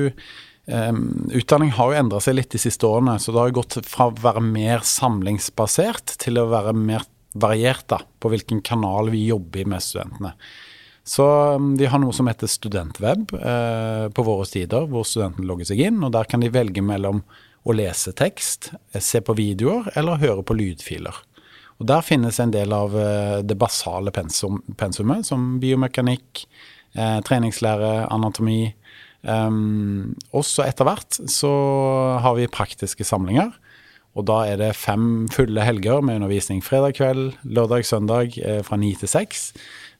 [0.72, 3.80] Um, utdanning har jo endra seg litt de siste årene, så det har jo gått
[3.90, 9.26] fra å være mer samlingsbasert til å være mer variert da, på hvilken kanal vi
[9.26, 10.32] jobber med studentene.
[11.04, 11.26] Så
[11.58, 15.82] um, vi har noe som heter Studentweb uh, på våre sider, hvor studentene logger seg
[15.90, 15.98] inn.
[16.06, 17.24] og Der kan de velge mellom
[17.66, 21.18] å lese tekst, se på videoer eller høre på lydfiler.
[21.82, 22.94] Og Der finnes en del av
[23.42, 28.74] det basale pensum, pensumet, som biomekanikk, eh, treningslære, anatomi.
[29.22, 31.52] Um, også etter hvert så
[32.24, 33.54] har vi praktiske samlinger.
[34.18, 38.80] Og da er det fem fulle helger med undervisning fredag kveld, lørdag, søndag eh, fra
[38.80, 39.52] ni til seks.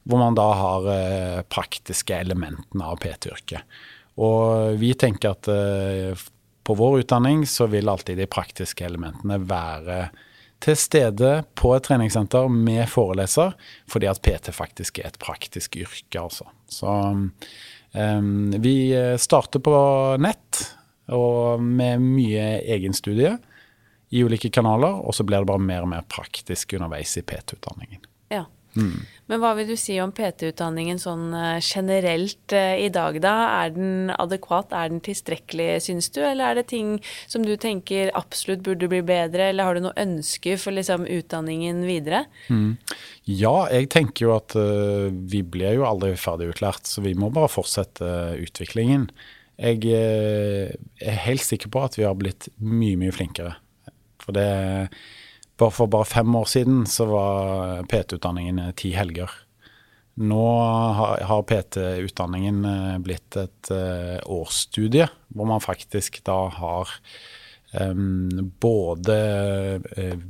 [0.04, 3.64] Hvor man da har eh, praktiske elementene av PT-yrket.
[4.20, 6.26] Og vi tenker at eh,
[6.68, 10.04] på vår utdanning så vil alltid de praktiske elementene være
[10.62, 13.56] til stede på et treningssenter med foreleser,
[13.90, 16.48] fordi at PT faktisk er et praktisk yrke, altså.
[16.72, 18.76] Så um, vi
[19.20, 19.76] starter på
[20.22, 20.62] nett
[21.12, 23.34] og med mye egenstudie
[24.12, 28.04] i ulike kanaler, og så blir det bare mer og mer praktisk underveis i PT-utdanningen.
[28.32, 28.46] Ja.
[28.76, 29.02] Mm.
[29.32, 33.34] Men hva vil du si om PT-utdanningen sånn eh, generelt eh, i dag, da?
[33.62, 36.98] Er den adekvat, er den tilstrekkelig, syns du, eller er det ting
[37.32, 41.86] som du tenker absolutt burde bli bedre, eller har du noe ønske for liksom utdanningen
[41.88, 42.26] videre?
[42.52, 42.76] Mm.
[43.30, 47.32] Ja, jeg tenker jo at uh, vi blir jo aldri ferdig utlært, så vi må
[47.32, 49.08] bare fortsette utviklingen.
[49.62, 53.56] Jeg uh, er helt sikker på at vi har blitt mye, mye flinkere.
[54.22, 54.50] For det
[55.62, 59.30] bare for bare fem år siden så var PT-utdanningen ti helger.
[60.22, 60.46] Nå
[61.24, 66.92] har PT-utdanningen eh, blitt et eh, årsstudie, hvor man faktisk da har
[67.80, 69.16] um, både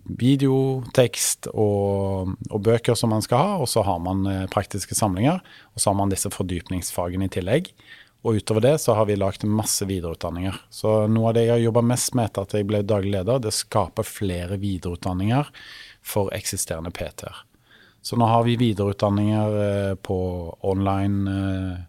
[0.06, 5.42] video, tekst og, og, bøker som man skal ha, og så har man praktiske samlinger.
[5.74, 7.74] Og så har man disse fordypningsfagene i tillegg.
[8.22, 10.58] Og utover det så har vi lagd masse videreutdanninger.
[10.70, 13.42] Så noe av det jeg har jobba mest med etter at jeg ble daglig leder,
[13.42, 15.50] det skaper flere videreutdanninger
[16.06, 17.48] for eksisterende PT-er.
[18.02, 20.18] Så nå har vi videreutdanninger eh, på
[20.66, 21.80] online eh,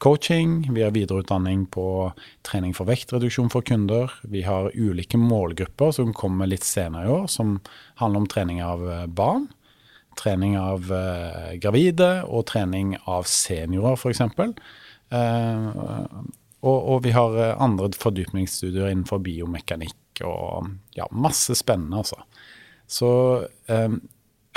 [0.00, 1.86] coaching, vi har videreutdanning på
[2.48, 4.12] trening for vektreduksjon for kunder.
[4.22, 7.58] Vi har ulike målgrupper som kommer litt senere i år, som
[8.00, 9.48] handler om trening av eh, barn.
[10.20, 10.90] Trening av
[11.62, 14.18] gravide og trening av seniorer, f.eks.
[15.10, 15.66] Eh,
[16.60, 22.20] og, og, vi har eh, andre fordypningsstudier innenfor biomekanikk og ja, masse spennende, altså.
[22.90, 23.10] Så
[23.70, 23.94] eh,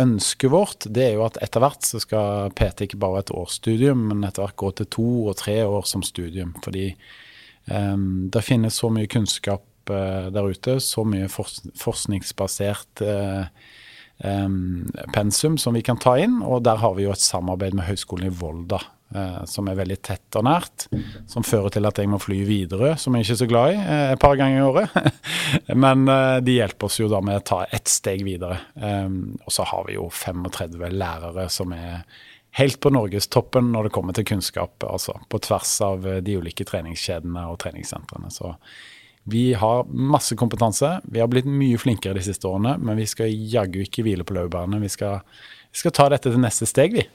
[0.01, 3.35] ønsket vårt det er jo at etter hvert så skal PT ikke bare være et
[3.43, 6.55] årsstudium, men etter hvert gå til to og tre år som studium.
[6.65, 6.87] Fordi
[7.69, 13.45] um, det finnes så mye kunnskap uh, der ute, så mye fors forskningsbasert uh,
[14.25, 16.41] um, pensum som vi kan ta inn.
[16.41, 18.81] Og der har vi jo et samarbeid med Høgskolen i Volda
[19.49, 20.87] som er veldig tett og nært.
[21.29, 23.79] Som fører til at jeg må fly videre, som jeg ikke er så glad i,
[23.79, 25.13] eh, et par ganger i året.
[25.85, 28.59] Men eh, de hjelper oss jo da med å ta ett steg videre.
[29.45, 32.03] og så har vi jo 35 lærere som er
[32.57, 34.83] helt på norgestoppen når det kommer til kunnskap.
[34.83, 38.31] Altså på tvers av de ulike treningskjedene og treningssentrene.
[38.33, 38.55] Så
[39.23, 40.99] vi har masse kompetanse.
[41.03, 44.35] Vi har blitt mye flinkere de siste årene, men vi skal jaggu ikke hvile på
[44.35, 44.81] laurbærene.
[44.83, 47.05] Vi, vi, skal ta dette til neste steg, vi.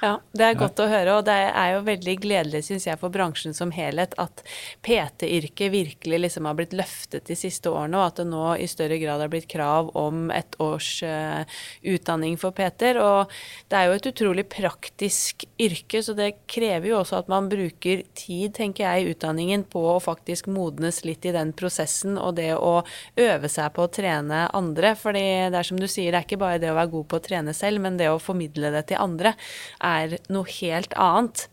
[0.00, 3.12] Ja, Det er godt å høre, og det er jo veldig gledelig synes jeg, for
[3.12, 4.40] bransjen som helhet at
[4.86, 8.96] PT-yrket virkelig liksom har blitt løftet de siste årene, og at det nå i større
[9.02, 11.44] grad har blitt krav om et års uh,
[11.84, 12.96] utdanning for PT-er.
[12.96, 13.34] Og
[13.68, 18.06] det er jo et utrolig praktisk yrke, så det krever jo også at man bruker
[18.16, 22.54] tid, tenker jeg, i utdanningen på å faktisk modnes litt i den prosessen og det
[22.56, 22.78] å
[23.20, 24.94] øve seg på å trene andre.
[24.96, 27.20] fordi det er som du sier, det er ikke bare det å være god på
[27.20, 29.36] å trene selv, men det å formidle det til andre
[29.84, 29.89] er
[30.32, 31.48] noe helt annet.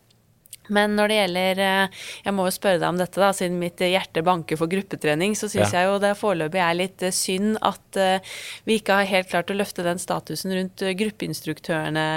[0.72, 3.80] Men når det gjelder eh, Jeg må jo spørre deg om dette, da, siden mitt
[3.82, 5.36] hjerte banker for gruppetrening.
[5.38, 5.82] Så syns ja.
[5.82, 8.34] jeg jo det foreløpig er litt eh, synd at eh,
[8.68, 12.08] vi ikke har helt klart å løfte den statusen rundt gruppeinstruktørene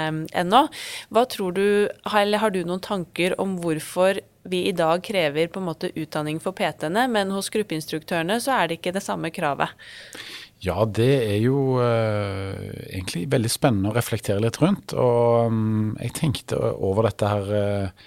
[0.42, 0.66] ennå.
[1.12, 1.64] Hva tror du,
[2.12, 6.40] eller har du noen tanker om hvorfor vi i dag krever på en måte utdanning
[6.42, 9.70] for PT-ene, men hos gruppeinstruktørene så er det ikke det samme kravet?
[10.62, 12.54] Ja, det er jo uh,
[12.86, 14.94] egentlig veldig spennende å reflektere litt rundt.
[14.94, 18.04] Og um, jeg tenkte over dette her uh,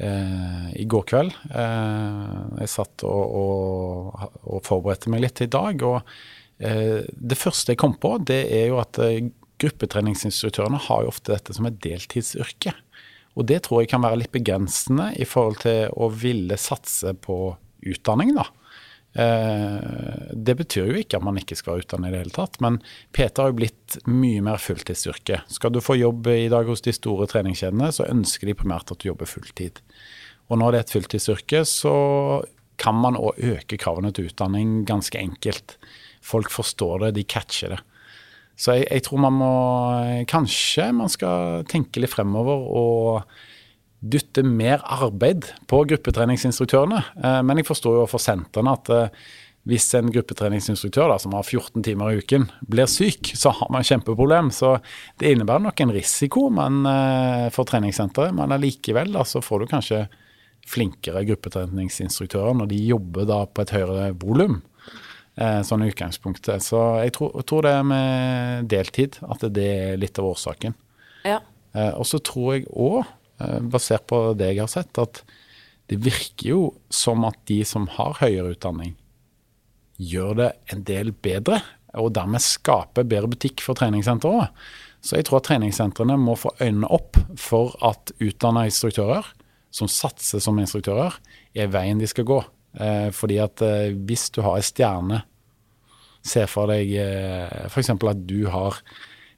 [0.00, 1.36] uh, i går kveld.
[1.52, 5.84] jeg satt og, og, og, forberedte meg litt til i dag.
[5.84, 6.00] Og
[6.62, 9.00] det første jeg kom på, det er jo at
[9.62, 12.72] gruppetreningsinstruktørene har jo ofte dette som et deltidsyrke.
[13.36, 17.38] Og det tror jeg kan være litt begrensende i forhold til å ville satse på
[17.82, 18.46] utdanning, da.
[19.12, 22.58] Eh, det betyr jo ikke at man ikke skal være utdannet i det hele tatt,
[22.64, 22.78] men
[23.12, 25.42] PT har jo blitt mye mer fulltidsyrke.
[25.52, 29.02] Skal du få jobb i dag hos de store treningskjedene, så ønsker de primært at
[29.02, 29.82] du jobber fulltid.
[30.48, 31.94] Og når det er et fulltidsyrke, så
[32.80, 35.76] kan man òg øke kravene til utdanning ganske enkelt.
[36.24, 37.82] Folk forstår det, de catcher det.
[38.56, 39.52] Så jeg, jeg tror man må
[40.28, 43.38] Kanskje man skal tenke litt fremover og
[44.02, 47.00] dytte mer arbeid på gruppetreningsinstruktørene.
[47.22, 49.28] Eh, men jeg forstår jo for sentrene at eh,
[49.70, 53.86] hvis en gruppetreningsinstruktør da, som har 14 timer i uken, blir syk, så har man
[53.86, 54.50] kjempeproblem.
[54.54, 54.74] Så
[55.22, 59.70] det innebærer nok en risiko men, eh, for treningssenteret, men allikevel da, så får du
[59.70, 60.02] kanskje
[60.66, 64.60] flinkere gruppetreningsinstruktører når de jobber da på et høyere volum.
[65.32, 66.60] Sånn i utgangspunktet.
[66.60, 70.74] Så jeg tror, jeg tror, det med deltid at det er litt av årsaken.
[71.24, 71.38] Ja.
[71.96, 73.08] Og så tror jeg òg
[73.72, 75.22] basert på det jeg har sett, at
[75.90, 76.60] det virker jo
[76.92, 78.94] som at de som har høyere utdanning,
[80.00, 81.60] gjør det en del bedre,
[81.98, 84.64] og dermed skaper bedre butikk for treningssenteret òg.
[85.02, 89.26] Så jeg tror at treningssentrene må få øynene opp for at utdanna instruktører
[89.72, 91.16] som satser som instruktører,
[91.56, 92.38] er veien de skal gå.
[92.78, 95.22] Eh, fordi at eh, hvis du har ei stjerne,
[96.22, 97.90] se for deg eh, f.eks.
[97.96, 98.78] at du har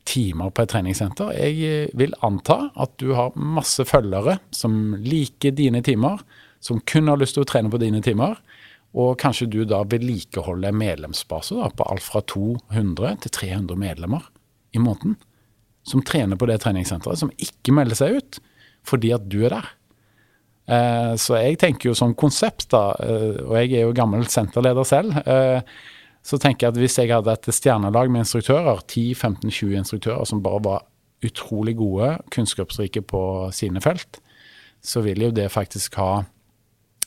[0.08, 1.32] timer på et treningssenter.
[1.36, 6.22] Jeg eh, vil anta at du har masse følgere som liker dine timer,
[6.64, 8.38] som kun har lyst til å trene på dine timer.
[8.94, 14.28] Og kanskje du da vedlikeholder medlemsbase da, på alt fra 200 til 300 medlemmer
[14.74, 15.16] i måneden.
[15.84, 18.44] Som trener på det treningssenteret, som ikke melder seg ut
[18.84, 19.72] fordi at du er der.
[20.64, 24.88] Eh, så jeg tenker jo som konsept, da, eh, og jeg er jo gammel senterleder
[24.88, 25.16] selv.
[25.24, 25.60] Eh,
[26.24, 30.62] så tenker jeg at hvis jeg hadde et stjernelag med instruktører, 10-15-20 instruktører som bare
[30.64, 30.86] var
[31.24, 34.20] utrolig gode, kunnskapsrike på sine felt,
[34.84, 36.24] så vil jo det faktisk ha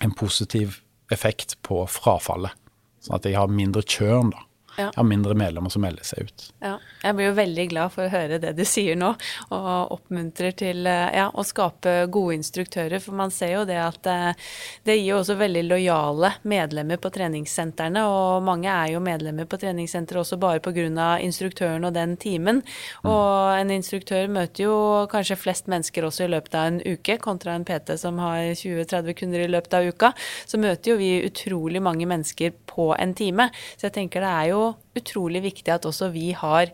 [0.06, 0.80] en positiv
[1.14, 2.54] effekt på frafallet.
[3.02, 4.47] Sånn at jeg har mindre kjørn, da.
[4.78, 4.92] Ja.
[4.92, 6.44] Jeg har mindre medlemmer som melder seg ut.
[6.62, 6.76] Ja.
[7.02, 9.10] Jeg blir jo veldig glad for å høre det du sier nå,
[9.56, 13.02] og oppmuntrer til eh, ja, å skape gode instruktører.
[13.02, 14.52] For man ser jo det at eh,
[14.86, 18.04] det gir jo også veldig lojale medlemmer på treningssentrene.
[18.06, 21.18] Og mange er jo medlemmer på treningssenteret også bare pga.
[21.26, 22.62] instruktøren og den timen.
[23.02, 23.10] Mm.
[23.10, 24.78] Og en instruktør møter jo
[25.10, 29.18] kanskje flest mennesker også i løpet av en uke, kontra en PT som har 20-30
[29.18, 30.13] kunder i løpet av uka.
[30.46, 33.50] Så møter jo vi utrolig mange mennesker på en time.
[33.74, 34.67] Så jeg tenker det er jo
[34.98, 36.74] utrolig viktig at også vi har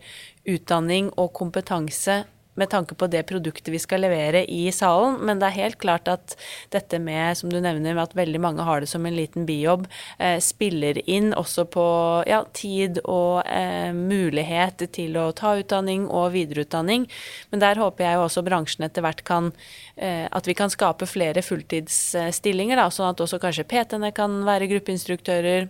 [0.50, 2.24] utdanning og kompetanse
[2.60, 5.20] med tanke på det produktet vi skal levere i salen.
[5.26, 6.36] Men det er helt klart at
[6.74, 9.88] dette med, som du nevner, at veldig mange har det som en liten bijobb,
[10.20, 11.88] eh, spiller inn også på
[12.30, 17.08] ja, tid og eh, mulighet til å ta utdanning og videreutdanning.
[17.52, 19.52] Men der håper jeg jo også bransjen etter hvert kan
[19.96, 24.70] eh, At vi kan skape flere fulltidsstillinger, da, sånn at også kanskje PT-ene kan være
[24.72, 25.70] gruppeinstruktører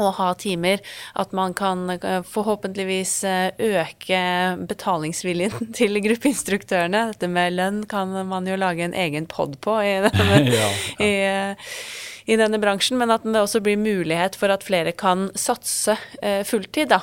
[0.00, 0.82] å ha timer.
[1.14, 4.22] At man kan eh, forhåpentligvis eh, øke
[4.70, 7.06] betalingsviljen til gruppeinstruktørene.
[7.12, 10.72] Dette med lønn kan man jo lage en egen pod på i denne, ja, ja.
[10.98, 11.70] I, eh,
[12.24, 12.98] i, denne, bransjen.
[13.00, 15.96] Men at det også blir mulighet for at flere kan satse
[16.48, 16.90] fulltid.
[16.94, 17.02] Da,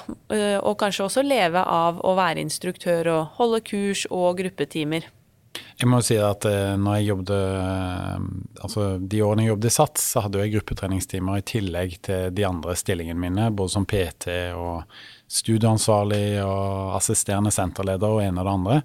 [0.65, 5.05] og kanskje også leve av å være instruktør og holde kurs og gruppetimer.
[5.51, 8.25] Jeg må jo si at eh, når jeg jobbet, eh,
[8.63, 12.45] altså De årene jeg jobbet i SATS, så hadde jeg gruppetreningstimer i tillegg til de
[12.47, 14.85] andre stillingene mine, både som PT og
[15.31, 18.77] studieansvarlig og assisterende senterleder og en og det andre.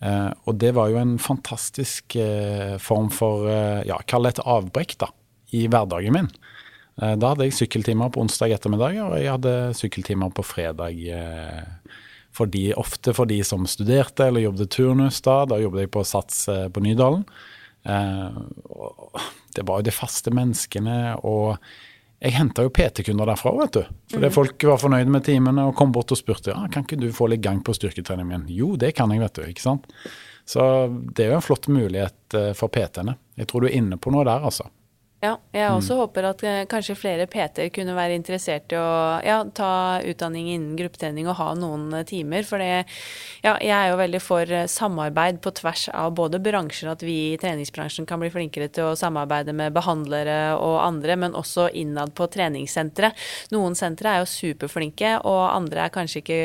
[0.00, 2.16] Eh, og det var jo en fantastisk
[2.80, 3.50] form for,
[3.88, 5.10] ja, kall det et avbrekk, da,
[5.56, 6.30] i hverdagen min.
[7.00, 10.98] Da hadde jeg sykkeltimer på onsdag ettermiddag, og jeg hadde sykkeltimer på fredag.
[11.00, 12.00] Eh,
[12.32, 15.42] for de, ofte for de som studerte eller jobbet turnus da.
[15.50, 17.24] Da jobbet jeg på Sats eh, på Nydalen.
[19.56, 21.56] det var jo de faste menneskene, og
[22.20, 23.84] jeg henta jo PT-kunder derfra vet du.
[24.12, 24.34] Fordi mm.
[24.34, 27.30] folk var fornøyde med timene og kom bort og spurte ja, kan ikke du få
[27.32, 28.50] litt gang på styrketreningen min.
[28.52, 29.46] Jo, det kan jeg, vet du.
[29.48, 29.88] ikke sant?
[30.44, 30.62] Så
[31.16, 33.16] det er jo en flott mulighet for PT-ene.
[33.40, 34.68] Jeg tror du er inne på noe der, altså.
[35.20, 35.74] Ja, jeg mm.
[35.76, 35.98] også mm.
[36.00, 40.78] håper at eh, kanskje flere PT-er kunne være interessert i å ja, ta utdanning innen
[40.78, 42.46] gruppetrening og ha noen eh, timer.
[42.48, 42.86] For det,
[43.44, 47.16] ja, jeg er jo veldig for eh, samarbeid på tvers av både bransjer, at vi
[47.34, 52.16] i treningsbransjen kan bli flinkere til å samarbeide med behandlere og andre, men også innad
[52.16, 53.12] på treningssentre.
[53.52, 56.40] Noen sentre er jo superflinke, og andre er kanskje ikke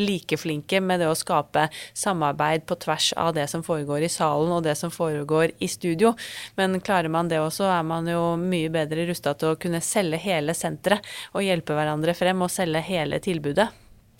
[0.00, 4.56] like flinke med det å skape samarbeid på tvers av det som foregår i salen
[4.56, 6.16] og det som foregår i studio.
[6.56, 9.82] Men klarer man det også, er man man jo mye bedre rusta til å kunne
[9.84, 13.68] selge hele senteret og hjelpe hverandre frem og selge hele tilbudet.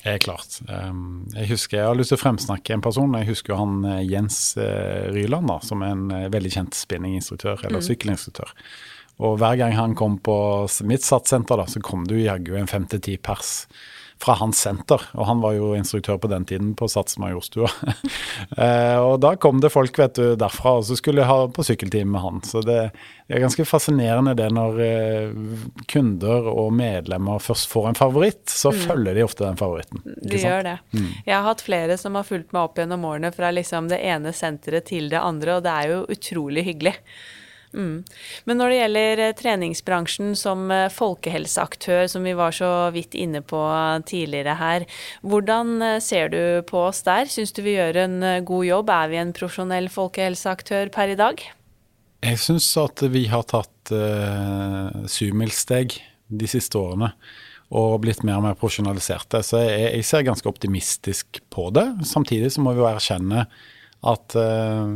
[0.00, 0.60] Det er klart.
[0.72, 3.18] Ehm, jeg husker, jeg har lyst til å fremsnakke en person.
[3.20, 7.60] Jeg husker han eh, Jens eh, Ryland, da, som er en eh, veldig kjent spinninginstruktør,
[7.66, 7.86] eller mm.
[7.90, 8.54] sykkelinstruktør.
[9.20, 10.36] Og hver gang han kom på
[10.88, 13.66] mitt satssenter, da, så kom det jaggu en fem til ti pers
[14.20, 15.00] fra hans senter.
[15.16, 17.70] Og han var jo instruktør på den tiden på Sats Majorstua.
[18.56, 21.64] eh, og da kom det folk vet du, derfra, og så skulle jeg ha på
[21.64, 22.42] sykkeltime med han.
[22.44, 22.78] Så det,
[23.30, 25.34] er ganske fascinerende det når eh,
[25.88, 28.80] kunder og medlemmer først får en favoritt, så mm.
[28.90, 30.04] følger de ofte den favoritten.
[30.04, 30.78] De gjør det.
[30.92, 31.10] Mm.
[31.24, 34.34] Jeg har hatt flere som har fulgt meg opp gjennom årene fra liksom det ene
[34.36, 36.98] senteret til det andre, og det er jo utrolig hyggelig.
[37.70, 38.02] Mm.
[38.50, 43.42] Men når det gjelder eh, treningsbransjen som eh, folkehelseaktør, som vi var så vidt inne
[43.46, 43.60] på
[44.10, 44.86] tidligere her,
[45.22, 47.30] hvordan eh, ser du på oss der?
[47.30, 48.90] Syns du vi gjør en god jobb?
[48.94, 51.44] Er vi en profesjonell folkehelseaktør per i dag?
[52.20, 55.94] Jeg syns at vi har tatt uh, syvmilssteg
[56.28, 57.14] de siste årene
[57.70, 59.40] og blitt mer og mer profesjonaliserte.
[59.46, 61.86] Så jeg, jeg ser ganske optimistisk på det.
[62.10, 63.46] Samtidig så må vi jo erkjenne
[64.00, 64.88] at uh,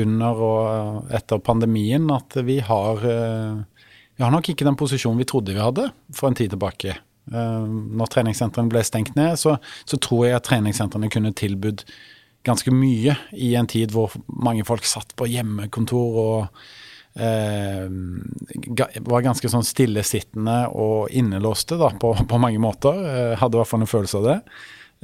[0.00, 3.60] under og etter pandemien at vi har uh,
[4.16, 6.96] Vi har nok ikke den posisjonen vi trodde vi hadde for en tid tilbake.
[7.32, 11.84] Uh, når treningssentrene ble stengt ned, så, så, tror jeg at treningssentrene kunne tilbudt
[12.44, 16.64] ganske mye i en tid hvor mange folk satt på hjemmekontor og
[17.12, 22.96] var ganske sånn stillesittende og innelåste da, på, på mange måter.
[23.36, 24.36] hadde i hvert fall en følelse av det.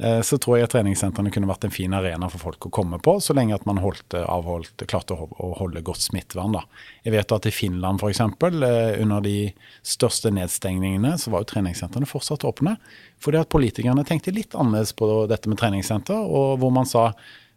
[0.03, 3.01] Eh, så tror jeg at treningssentrene kunne vært en fin arena for folk å komme
[3.03, 6.55] på, så lenge at man holdt, eh, avholdt, klarte å holde godt smittevern.
[6.55, 6.61] Da.
[7.03, 9.51] Jeg vet at i Finland f.eks., eh, under de
[9.83, 12.77] største nedstengningene, så var jo treningssentrene fortsatt åpne.
[13.19, 17.11] Fordi at politikerne tenkte litt annerledes på dette med treningssenter, og hvor man sa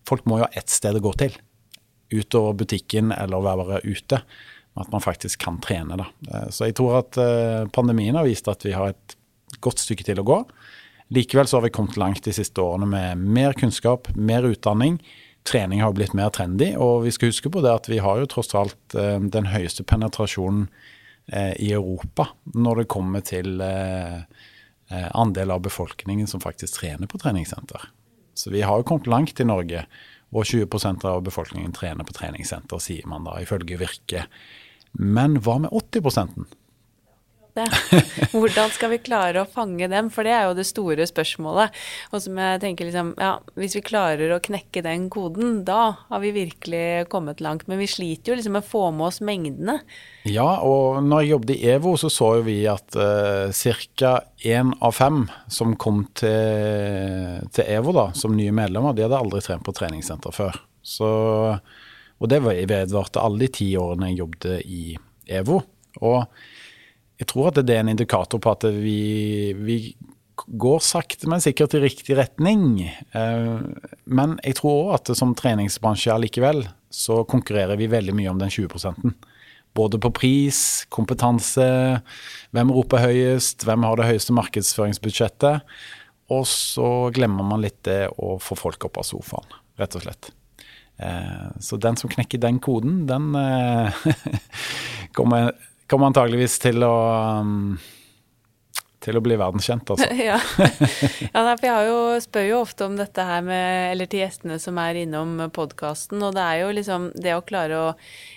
[0.08, 1.38] folk må jo ha ett sted å gå til.
[2.10, 4.18] Utover butikken eller være ute.
[4.74, 6.48] At man faktisk kan trene, da.
[6.50, 7.16] Så jeg tror at
[7.76, 9.16] pandemien har vist at vi har et
[9.60, 10.38] godt stykke til å gå.
[11.12, 14.96] Likevel så har vi kommet langt de siste årene med mer kunnskap, mer utdanning.
[15.44, 18.28] Trening har blitt mer trendy, og vi skal huske på det at vi har jo
[18.30, 20.68] tross alt eh, den høyeste penetrasjonen
[21.26, 24.22] eh, i Europa når det kommer til eh,
[25.12, 27.90] andel av befolkningen som faktisk trener på treningssenter.
[28.34, 29.84] Så vi har jo kommet langt i Norge,
[30.32, 34.24] og 20% av befolkningen trener på treningssenter, sier man da, ifølge Virke.
[34.96, 36.46] Men hva med 80
[37.56, 37.66] det.
[38.32, 40.08] Hvordan skal vi klare å fange dem?
[40.12, 41.74] For det er jo det store spørsmålet.
[42.12, 46.22] Og som jeg tenker liksom, ja, Hvis vi klarer å knekke den koden, da har
[46.24, 47.68] vi virkelig kommet langt.
[47.70, 49.78] Men vi sliter jo liksom med å få med oss mengdene.
[50.28, 53.50] Ja, og når jeg jobbet i EVO, så så vi at uh,
[53.98, 54.12] ca.
[54.46, 59.42] én av fem som kom til, til, EVO da, som nye medlemmer, de hadde aldri
[59.44, 60.60] trent på treningssenter før.
[60.82, 61.08] Så,
[62.18, 64.82] og det vedvarte alle de ti årene jeg jobbet i
[65.40, 65.60] EVO.
[66.02, 66.24] Og
[67.22, 69.78] jeg tror at det er en indikator på at vi, vi
[70.46, 72.82] går sakte, men sikkert i riktig retning.
[72.82, 73.58] Eh,
[74.04, 78.52] men jeg tror òg at som treningsbransje allikevel, så konkurrerer vi veldig mye om den
[78.52, 79.14] 20%
[79.72, 81.64] Både på pris, kompetanse,
[82.52, 85.64] hvem roper høyest, hvem har det høyeste markedsføringsbudsjettet.
[86.28, 90.28] Og så glemmer man litt det å få folk opp av sofaen, rett og slett.
[91.00, 94.04] Eh, så den som knekker den koden, den eh,
[95.16, 95.54] kommer
[95.92, 96.94] kommer antageligvis til å
[97.44, 97.74] um,
[99.02, 100.08] til å bli verdenskjent, altså.
[100.30, 100.38] ja.
[100.38, 104.78] ja, for jeg jo, spør jo ofte om dette her med Eller til gjestene som
[104.82, 106.22] er innom podkasten.
[106.22, 107.88] Og det er jo liksom det å klare å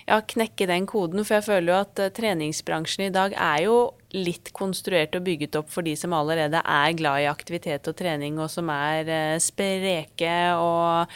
[0.08, 1.22] ja, knekke den koden.
[1.24, 3.78] For jeg føler jo at uh, treningsbransjen i dag er jo
[4.16, 8.38] litt konstruert og bygget opp for de som allerede er glad i aktivitet og trening,
[8.40, 11.10] og som er eh, spreke og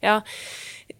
[0.00, 0.22] ja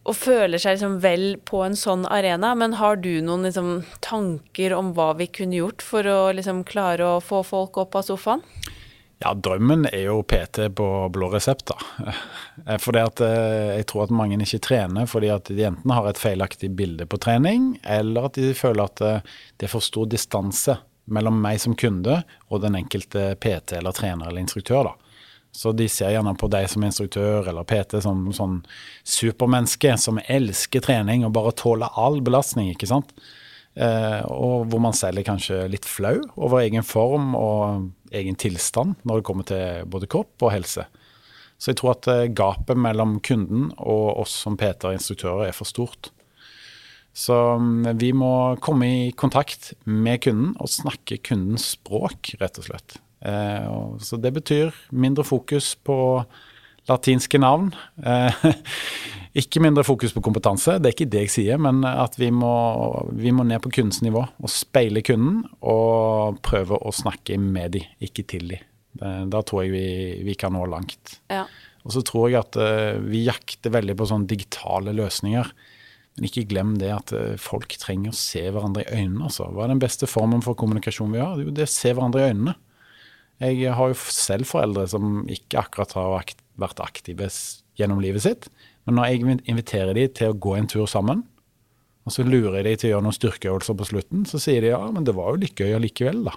[0.06, 2.54] og føler seg liksom vel på en sånn arena.
[2.58, 7.16] Men har du noen liksom, tanker om hva vi kunne gjort for å liksom, klare
[7.16, 8.44] å få folk opp av sofaen?
[9.24, 12.12] Ja, drømmen er jo PT på blå resept, da.
[12.66, 16.08] For fordi at eh, jeg tror at mange ikke trener fordi at de enten har
[16.10, 20.10] et feilaktig bilde på trening, eller at de føler at eh, det er for stor
[20.12, 20.76] distanse
[21.08, 22.20] mellom meg som kunde
[22.50, 24.90] og den enkelte PT eller trener eller instruktør.
[24.90, 25.05] da.
[25.56, 28.58] Så de ser gjerne på deg som instruktør eller PT som sånn
[29.08, 33.14] supermenneske som elsker trening og bare tåler all belastning, ikke sant.
[33.76, 38.96] Eh, og hvor man selv er kanskje litt flau over egen form og egen tilstand
[39.04, 40.86] når det kommer til både kropp og helse.
[41.56, 45.56] Så jeg tror at eh, gapet mellom kunden og oss som PT og instruktører er
[45.56, 46.10] for stort.
[47.16, 48.32] Så mm, vi må
[48.64, 53.00] komme i kontakt med kunden og snakke kundens språk, rett og slett.
[53.26, 55.98] Eh, så det betyr mindre fokus på
[56.86, 57.72] latinske navn.
[57.98, 58.46] Eh,
[59.42, 62.54] ikke mindre fokus på kompetanse, det er ikke det jeg sier, men at vi må,
[63.18, 68.26] vi må ned på kunstnivå, og speile kunden og prøve å snakke med de, ikke
[68.30, 68.60] til de.
[68.96, 69.88] Da tror jeg vi,
[70.24, 71.18] vi kan nå langt.
[71.28, 71.44] Ja.
[71.84, 75.50] Og så tror jeg at uh, vi jakter veldig på sånne digitale løsninger.
[76.16, 79.26] Men ikke glem det at folk trenger å se hverandre i øynene.
[79.28, 79.50] Altså.
[79.52, 81.36] Hva er den beste formen for kommunikasjon vi har?
[81.44, 82.54] Det er å se hverandre i øynene.
[83.42, 86.12] Jeg har jo selv foreldre som ikke akkurat har
[86.56, 87.28] vært aktive
[87.76, 88.48] gjennom livet sitt.
[88.86, 91.24] Men når jeg inviterer de til å gå en tur sammen,
[92.06, 94.70] og så lurer jeg de til å gjøre noen styrkeøvelser på slutten, så sier de
[94.70, 96.36] ja, men det var jo litt gøy allikevel, da.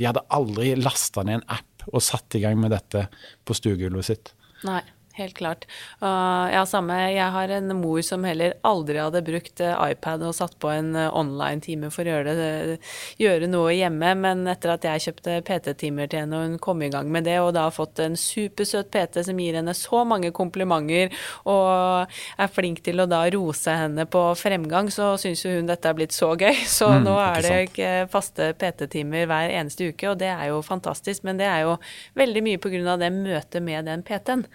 [0.00, 3.08] De hadde aldri lasta ned en app og satt i gang med dette
[3.44, 4.32] på stuegulvet sitt.
[4.64, 4.80] Nei
[5.18, 5.66] helt klart.
[6.00, 6.96] Og ja, samme.
[7.12, 10.92] Jeg har en mor som heller aldri hadde brukt uh, iPad og satt på en
[10.96, 12.78] uh, online-time for å gjøre, det,
[13.20, 16.90] gjøre, noe hjemme, men etter at jeg kjøpte PT-timer til henne og hun kom i
[16.92, 20.32] gang med det, og da har fått en supersøt PT som gir henne så mange
[20.34, 21.12] komplimenter
[21.48, 25.88] og er flink til å da rose henne på fremgang, så syns jo hun dette
[25.88, 26.54] er blitt så gøy.
[26.72, 30.62] Så mm, nå er det ikke faste PT-timer hver eneste uke, og det er jo
[30.64, 31.76] fantastisk, men det er jo
[32.18, 34.46] veldig mye av det møtet med den PT-en.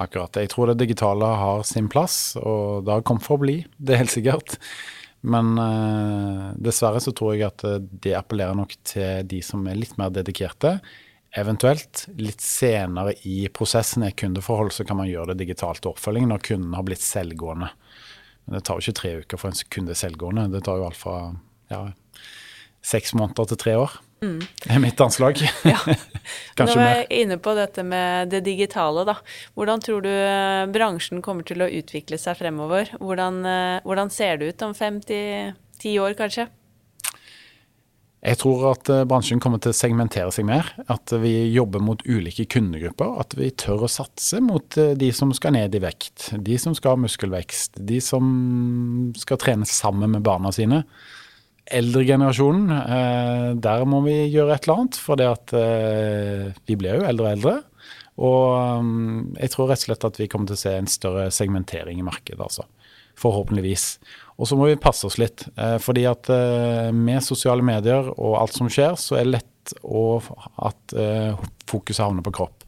[0.00, 0.38] Akkurat.
[0.40, 3.60] Jeg tror det digitale har sin plass, og det har kommet for å bli.
[3.78, 4.56] Det er helt sikkert.
[5.22, 9.78] Men uh, dessverre så tror jeg at eh, det appellerer nok til de som er
[9.78, 10.80] litt mer dedikerte.
[11.38, 16.26] Eventuelt litt senere i prosessen i kundeforhold så kan man gjøre det digitalt til oppfølging
[16.28, 17.70] når kunden har blitt selvgående.
[18.44, 20.48] Men det tar jo ikke tre uker for en kunde selvgående.
[20.56, 21.16] Det tar jo alt fra
[21.70, 21.84] ja,
[22.82, 23.94] seks måneder til tre år.
[24.22, 24.38] Mm.
[24.70, 25.40] er mitt anslag.
[25.64, 25.78] ja.
[26.54, 26.84] Kanskje mer.
[26.84, 29.16] Nå er jeg inne på dette med det digitale, da.
[29.58, 32.94] Hvordan tror du eh, bransjen kommer til å utvikle seg fremover?
[33.02, 36.46] Hvordan, eh, hvordan ser det ut om fem til ti år, kanskje?
[38.22, 40.70] Jeg tror at eh, bransjen kommer til å segmentere seg mer.
[40.86, 43.16] At vi jobber mot ulike kundegrupper.
[43.24, 46.30] At vi tør å satse mot de som skal ned i vekt.
[46.38, 47.82] De som skal ha muskelvekst.
[47.82, 48.30] De som
[49.18, 50.84] skal trene sammen med barna sine
[51.70, 54.98] eldregenerasjonen, eh, der må vi gjøre et eller annet.
[55.00, 57.58] For det at eh, vi blir jo eldre og eldre.
[58.22, 61.30] Og um, jeg tror rett og slett at vi kommer til å se en større
[61.32, 62.66] segmentering i markedet, altså.
[63.18, 63.86] Forhåpentligvis.
[64.40, 65.46] Og så må vi passe oss litt.
[65.56, 69.74] Eh, fordi at eh, med sosiale medier og alt som skjer, så er det lett
[69.84, 70.18] å,
[70.66, 72.58] at eh, fokuset havner på kropp.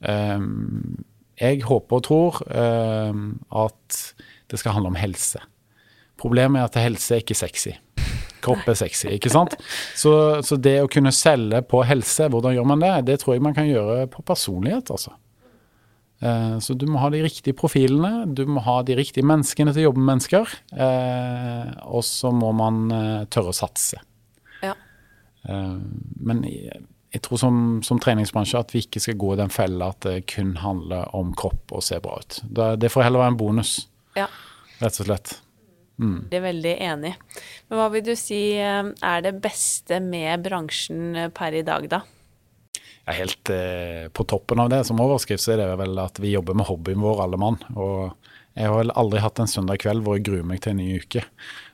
[0.00, 3.96] Jeg håper og tror at
[4.48, 5.42] det skal handle om helse.
[6.20, 7.72] Problemet er at helse er ikke sexy.
[8.44, 9.56] Kropp er sexy, ikke sant.
[9.96, 10.12] Så,
[10.46, 12.94] så, det å kunne selge på helse, hvordan gjør man det?
[13.08, 15.16] Det tror jeg man kan gjøre på personlighet, altså.
[16.20, 19.84] Eh, så du må ha de riktige profilene, du må ha de riktige menneskene til
[19.84, 20.54] å jobbe med mennesker.
[20.76, 24.00] Eh, og så må man eh, tørre å satse.
[24.60, 24.76] Ja.
[25.40, 27.54] Men jeg tror som,
[27.86, 31.32] som, treningsbransje at vi ikke skal gå i den fella at det kun handler om
[31.32, 32.42] kropp og se bra ut.
[32.52, 33.72] Det får heller være en bonus,
[34.18, 34.28] ja.
[34.82, 35.32] rett og slett.
[36.00, 36.16] Mm.
[36.30, 37.12] Jeg er veldig enig.
[37.68, 41.86] Men hva vil du si eh, er det beste med bransjen eh, per i dag,
[41.92, 42.02] da?
[43.04, 46.34] Ja, helt eh, på toppen av det som overskrift så er det vel at vi
[46.34, 47.60] jobber med hobbyen vår alle mann.
[47.76, 48.12] Og
[48.58, 51.00] jeg har vel aldri hatt en søndag kveld hvor jeg gruer meg til en ny
[51.00, 51.24] uke.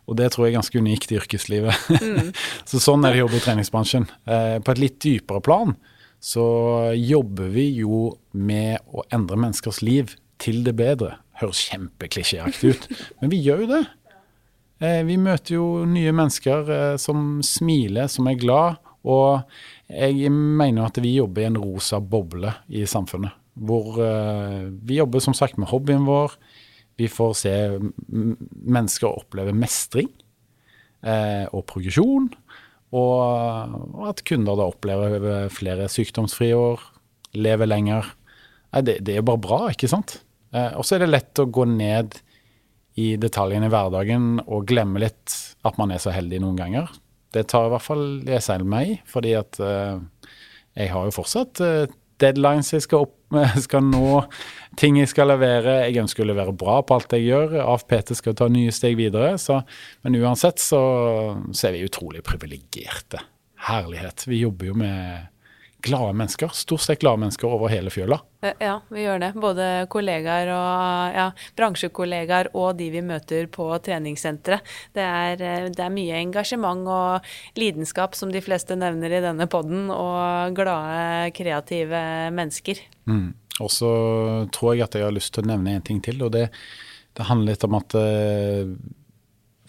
[0.07, 1.91] Og det tror jeg er ganske unikt i yrkeslivet.
[1.91, 2.33] Mm.
[2.71, 4.09] så sånn er det å jobbe i treningsbransjen.
[4.27, 5.77] Eh, på et litt dypere plan
[6.23, 6.47] så
[6.97, 11.19] jobber vi jo med å endre menneskers liv til det bedre.
[11.41, 12.87] Høres kjempeklisjéaktig ut,
[13.21, 13.83] men vi gjør jo det.
[14.77, 18.83] Eh, vi møter jo nye mennesker eh, som smiler, som er glad.
[19.07, 19.47] Og
[19.89, 23.33] jeg mener at vi jobber i en rosa boble i samfunnet.
[23.57, 26.37] Hvor eh, vi jobber som sagt med hobbyen vår.
[26.97, 27.55] Vi får se
[28.09, 30.09] mennesker oppleve mestring
[31.07, 32.31] og progresjon.
[32.97, 36.81] Og, at kunder da opplever flere sykdomsfrie år,
[37.37, 38.09] lever lenger.
[38.81, 40.17] Det, er bare bra, ikke sant?
[40.57, 42.17] Og så er det lett å gå ned
[42.97, 45.35] i detaljene i hverdagen og glemme litt
[45.67, 46.91] at man er så heldig noen ganger.
[47.35, 49.99] Det tar i hvert fall jeg selv meg fordi at eh,
[50.77, 53.15] jeg har jo fortsatt eh, deadlines jeg skal, opp,
[53.67, 54.23] skal nå,
[54.81, 55.83] ting jeg skal levere.
[55.85, 57.59] Jeg ønsker å levere bra på alt jeg gjør.
[57.67, 59.35] AFPT skal ta nye steg videre.
[59.41, 59.61] Så,
[60.07, 60.83] men uansett så,
[61.53, 63.21] så er vi utrolig privilegerte.
[63.67, 64.27] Herlighet.
[64.31, 65.33] Vi jobber jo med
[65.87, 66.51] glade mennesker.
[66.55, 68.19] Stort sett glade mennesker over hele fjøla.
[68.45, 69.31] Eh, ja, vi gjør det.
[69.41, 71.27] Både kollegaer og ja,
[71.59, 74.75] bransjekollegaer og de vi møter på treningssenteret.
[74.97, 79.89] Det, er, det, er mye engasjement og lidenskap, som de fleste nevner i denne poden,
[79.95, 82.03] og glade, kreative
[82.37, 82.83] mennesker.
[83.11, 83.31] Mm.
[83.63, 83.91] Og så
[84.53, 86.49] tror jeg at jeg har lyst til å nevne en ting til, og det,
[87.17, 88.75] det handler litt om at uh,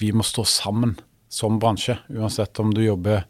[0.02, 0.98] vi må stå sammen
[1.32, 1.98] som bransje.
[2.10, 3.26] Uansett om du jobber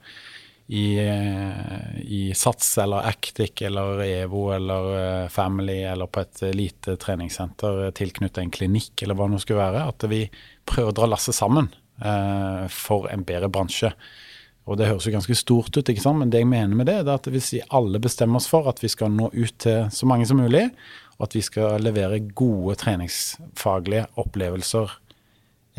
[0.67, 4.87] i, eh, i Sats eller Actic eller EVO eller
[5.23, 9.63] eh, Family eller på et lite treningssenter tilknyttet en klinikk eller hva det nå skulle
[9.63, 9.85] være.
[9.87, 10.25] At vi
[10.67, 11.69] prøver å dra lasset sammen
[12.03, 13.93] eh, for en bedre bransje.
[14.67, 16.19] Og Det høres jo ganske stort ut, ikke sant?
[16.19, 18.83] men det jeg mener med det, er at hvis vi alle bestemmer oss for at
[18.83, 20.65] vi skal nå ut til så mange som mulig,
[21.15, 24.91] og at vi skal levere gode treningsfaglige opplevelser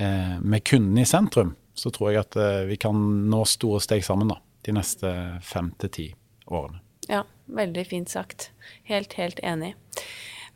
[0.00, 2.96] eh, med kunden i sentrum, så tror jeg at eh, vi kan
[3.28, 4.32] nå store steg sammen.
[4.32, 5.10] da de neste
[5.44, 6.08] fem til ti
[6.46, 6.82] årene.
[7.08, 8.50] Ja, veldig fint sagt.
[8.88, 9.74] Helt, helt enig.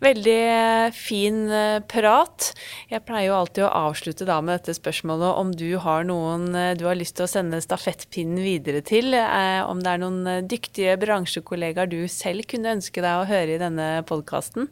[0.02, 2.48] Veldig eh, fin eh, prat.
[2.90, 6.72] Jeg pleier jo alltid å avslutte da med dette spørsmålet om du har noen eh,
[6.78, 9.14] du har lyst til å sende stafettpinnen videre til.
[9.14, 13.88] Om det er noen dyktige bransjekollegaer du selv kunne ønske deg å høre i denne
[14.08, 14.66] podkasten?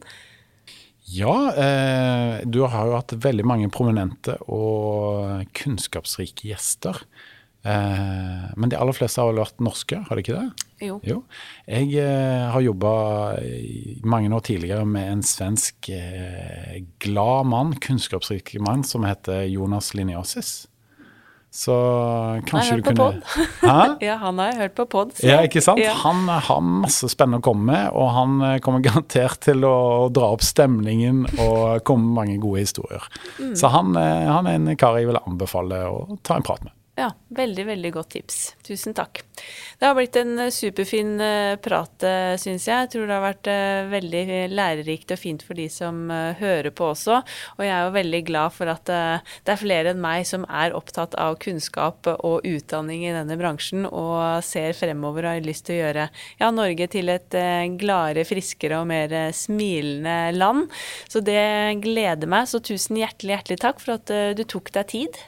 [1.11, 7.01] Ja, eh, du har jo hatt veldig mange prominente og kunnskapsrike gjester.
[7.63, 10.65] Eh, men de aller fleste har vel vært norske, har de ikke det?
[10.81, 10.97] Jo.
[11.05, 11.19] jo.
[11.69, 12.93] Jeg eh, har jobba
[14.01, 20.65] mange år tidligere med en svensk eh, glad mann, kunnskapsrik mann, som heter Jonas Liniosis.
[21.51, 21.75] Så
[22.47, 23.21] kanskje du kunne
[23.99, 25.09] Ja, han har jeg hørt på pod.
[25.19, 25.83] Ja, ikke sant?
[25.83, 25.97] Ja.
[25.99, 30.47] Han har masse spennende å komme med, og han kommer garantert til å dra opp
[30.47, 33.03] stemningen og komme med mange gode historier.
[33.35, 33.53] Mm.
[33.59, 36.73] Så han, han er en kar jeg vil anbefale å ta en prat med.
[37.01, 38.35] Ja, veldig, veldig godt tips.
[38.61, 39.23] Tusen takk.
[39.79, 42.83] Det har blitt en eh, superfin eh, prat, eh, syns jeg.
[42.83, 43.49] Jeg tror det har vært
[43.89, 47.17] veldig lærerikt og fint for de som hører på også.
[47.55, 50.75] Og jeg er jo veldig glad for at det er flere enn meg som er
[50.77, 55.79] opptatt av kunnskap og utdanning i denne bransjen, og ser fremover og har lyst til
[55.79, 56.07] å gjøre
[56.41, 57.37] ja, Norge til et
[57.81, 60.69] gladere, friskere og mer smilende land.
[61.09, 62.49] Så det gleder meg.
[62.51, 65.21] Så tusen hjertelig, hjertelig takk for at du tok deg tid.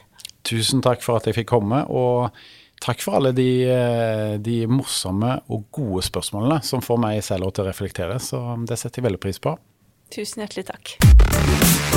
[0.44, 2.34] Tusen takk for at jeg fikk komme, og
[2.84, 7.64] takk for alle de, eh, de morsomme og gode spørsmålene som får meg selv til
[7.64, 9.56] å reflektere, så det setter jeg veldig pris på.
[10.14, 11.93] Tusen hjertelig takk.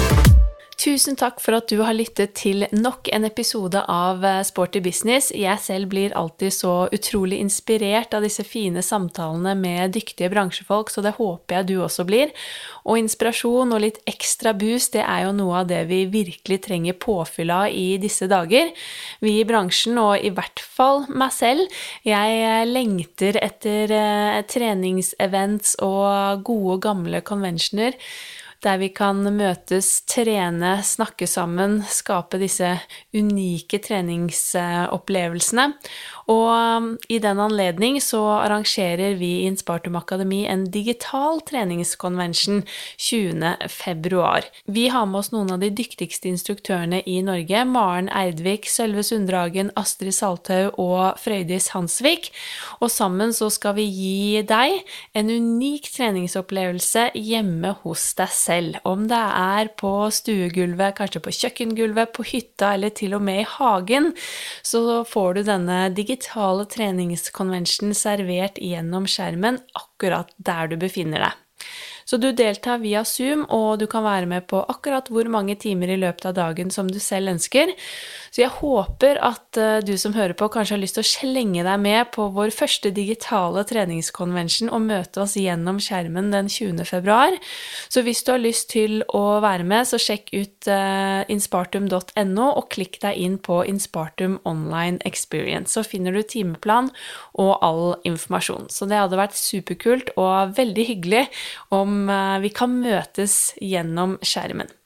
[0.78, 5.32] Tusen takk for at du har lyttet til nok en episode av eh, Sporty business.
[5.34, 11.02] Jeg selv blir alltid så utrolig inspirert av disse fine samtalene med dyktige bransjefolk, så
[11.02, 12.30] det håper jeg du også blir.
[12.86, 17.02] Og inspirasjon og litt ekstra boost, det er jo noe av det vi virkelig trenger
[17.02, 18.70] påfyll av i disse dager.
[19.26, 25.80] Vi i bransjen, og i hvert fall meg selv, jeg eh, lengter etter eh, treningsevents
[25.82, 27.98] og gode, gamle conventioner
[28.68, 32.74] der vi kan møtes, trene, snakke sammen, skape disse
[33.16, 35.70] unike treningsopplevelsene.
[36.28, 42.66] Og um, i den anledning så arrangerer vi i Inspartum Akademi en digital treningskonvensjon
[43.00, 44.24] 20.2.
[44.76, 47.62] Vi har med oss noen av de dyktigste instruktørene i Norge.
[47.72, 52.28] Maren Eidvik, Sølve Sunddragen, Astrid Salthaug og Frøydis Hansvik.
[52.82, 54.82] Og sammen så skal vi gi deg
[55.16, 58.82] en unik treningsopplevelse hjemme hos deg selv.
[58.84, 63.50] Om det er på stuegulvet, kanskje på kjøkkengulvet, på hytta eller til og med i
[63.56, 64.12] hagen,
[64.66, 71.34] så får du denne digitale digitale treningskonvensjonen servert gjennom skjermen akkurat der du befinner deg.
[72.08, 75.92] Så du deltar via Zoom, og du kan være med på akkurat hvor mange timer
[75.92, 77.74] i løpet av dagen som du selv ønsker.
[78.32, 81.66] Så jeg håper at uh, du som hører på, kanskje har lyst til å slenge
[81.66, 86.84] deg med på vår første digitale treningskonvensjon og møte oss gjennom skjermen den 20.
[86.88, 87.38] februar.
[87.90, 92.70] Så hvis du har lyst til å være med, så sjekk ut uh, inspartum.no og
[92.74, 95.74] klikk deg inn på Inspartum Online Experience.
[95.76, 96.92] Så finner du timeplan
[97.38, 98.70] og all informasjon.
[98.74, 101.28] Så det hadde vært superkult og veldig hyggelig
[101.74, 104.77] om uh, vi kan møtes gjennom skjermen.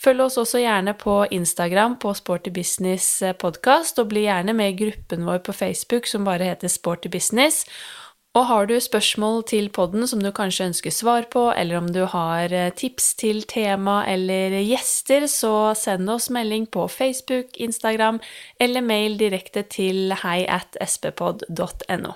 [0.00, 4.78] Følg oss også gjerne på Instagram på Sporty Business podkast, og bli gjerne med i
[4.84, 7.66] gruppen vår på Facebook som bare heter Sporty Business.
[8.38, 12.04] Og har du spørsmål til podden som du kanskje ønsker svar på, eller om du
[12.06, 18.20] har eh, tips til tema eller gjester, så send oss melding på Facebook, Instagram
[18.60, 22.14] eller mail direkte til hei at sppod.no.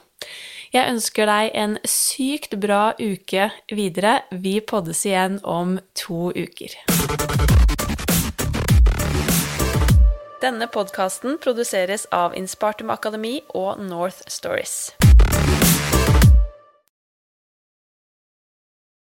[0.75, 4.21] Jeg ønsker deg en sykt bra uke videre.
[4.31, 6.94] Vi poddes igjen om to uker.
[10.45, 14.93] Denne podkasten produseres av Inspartum Akademi og North Stories.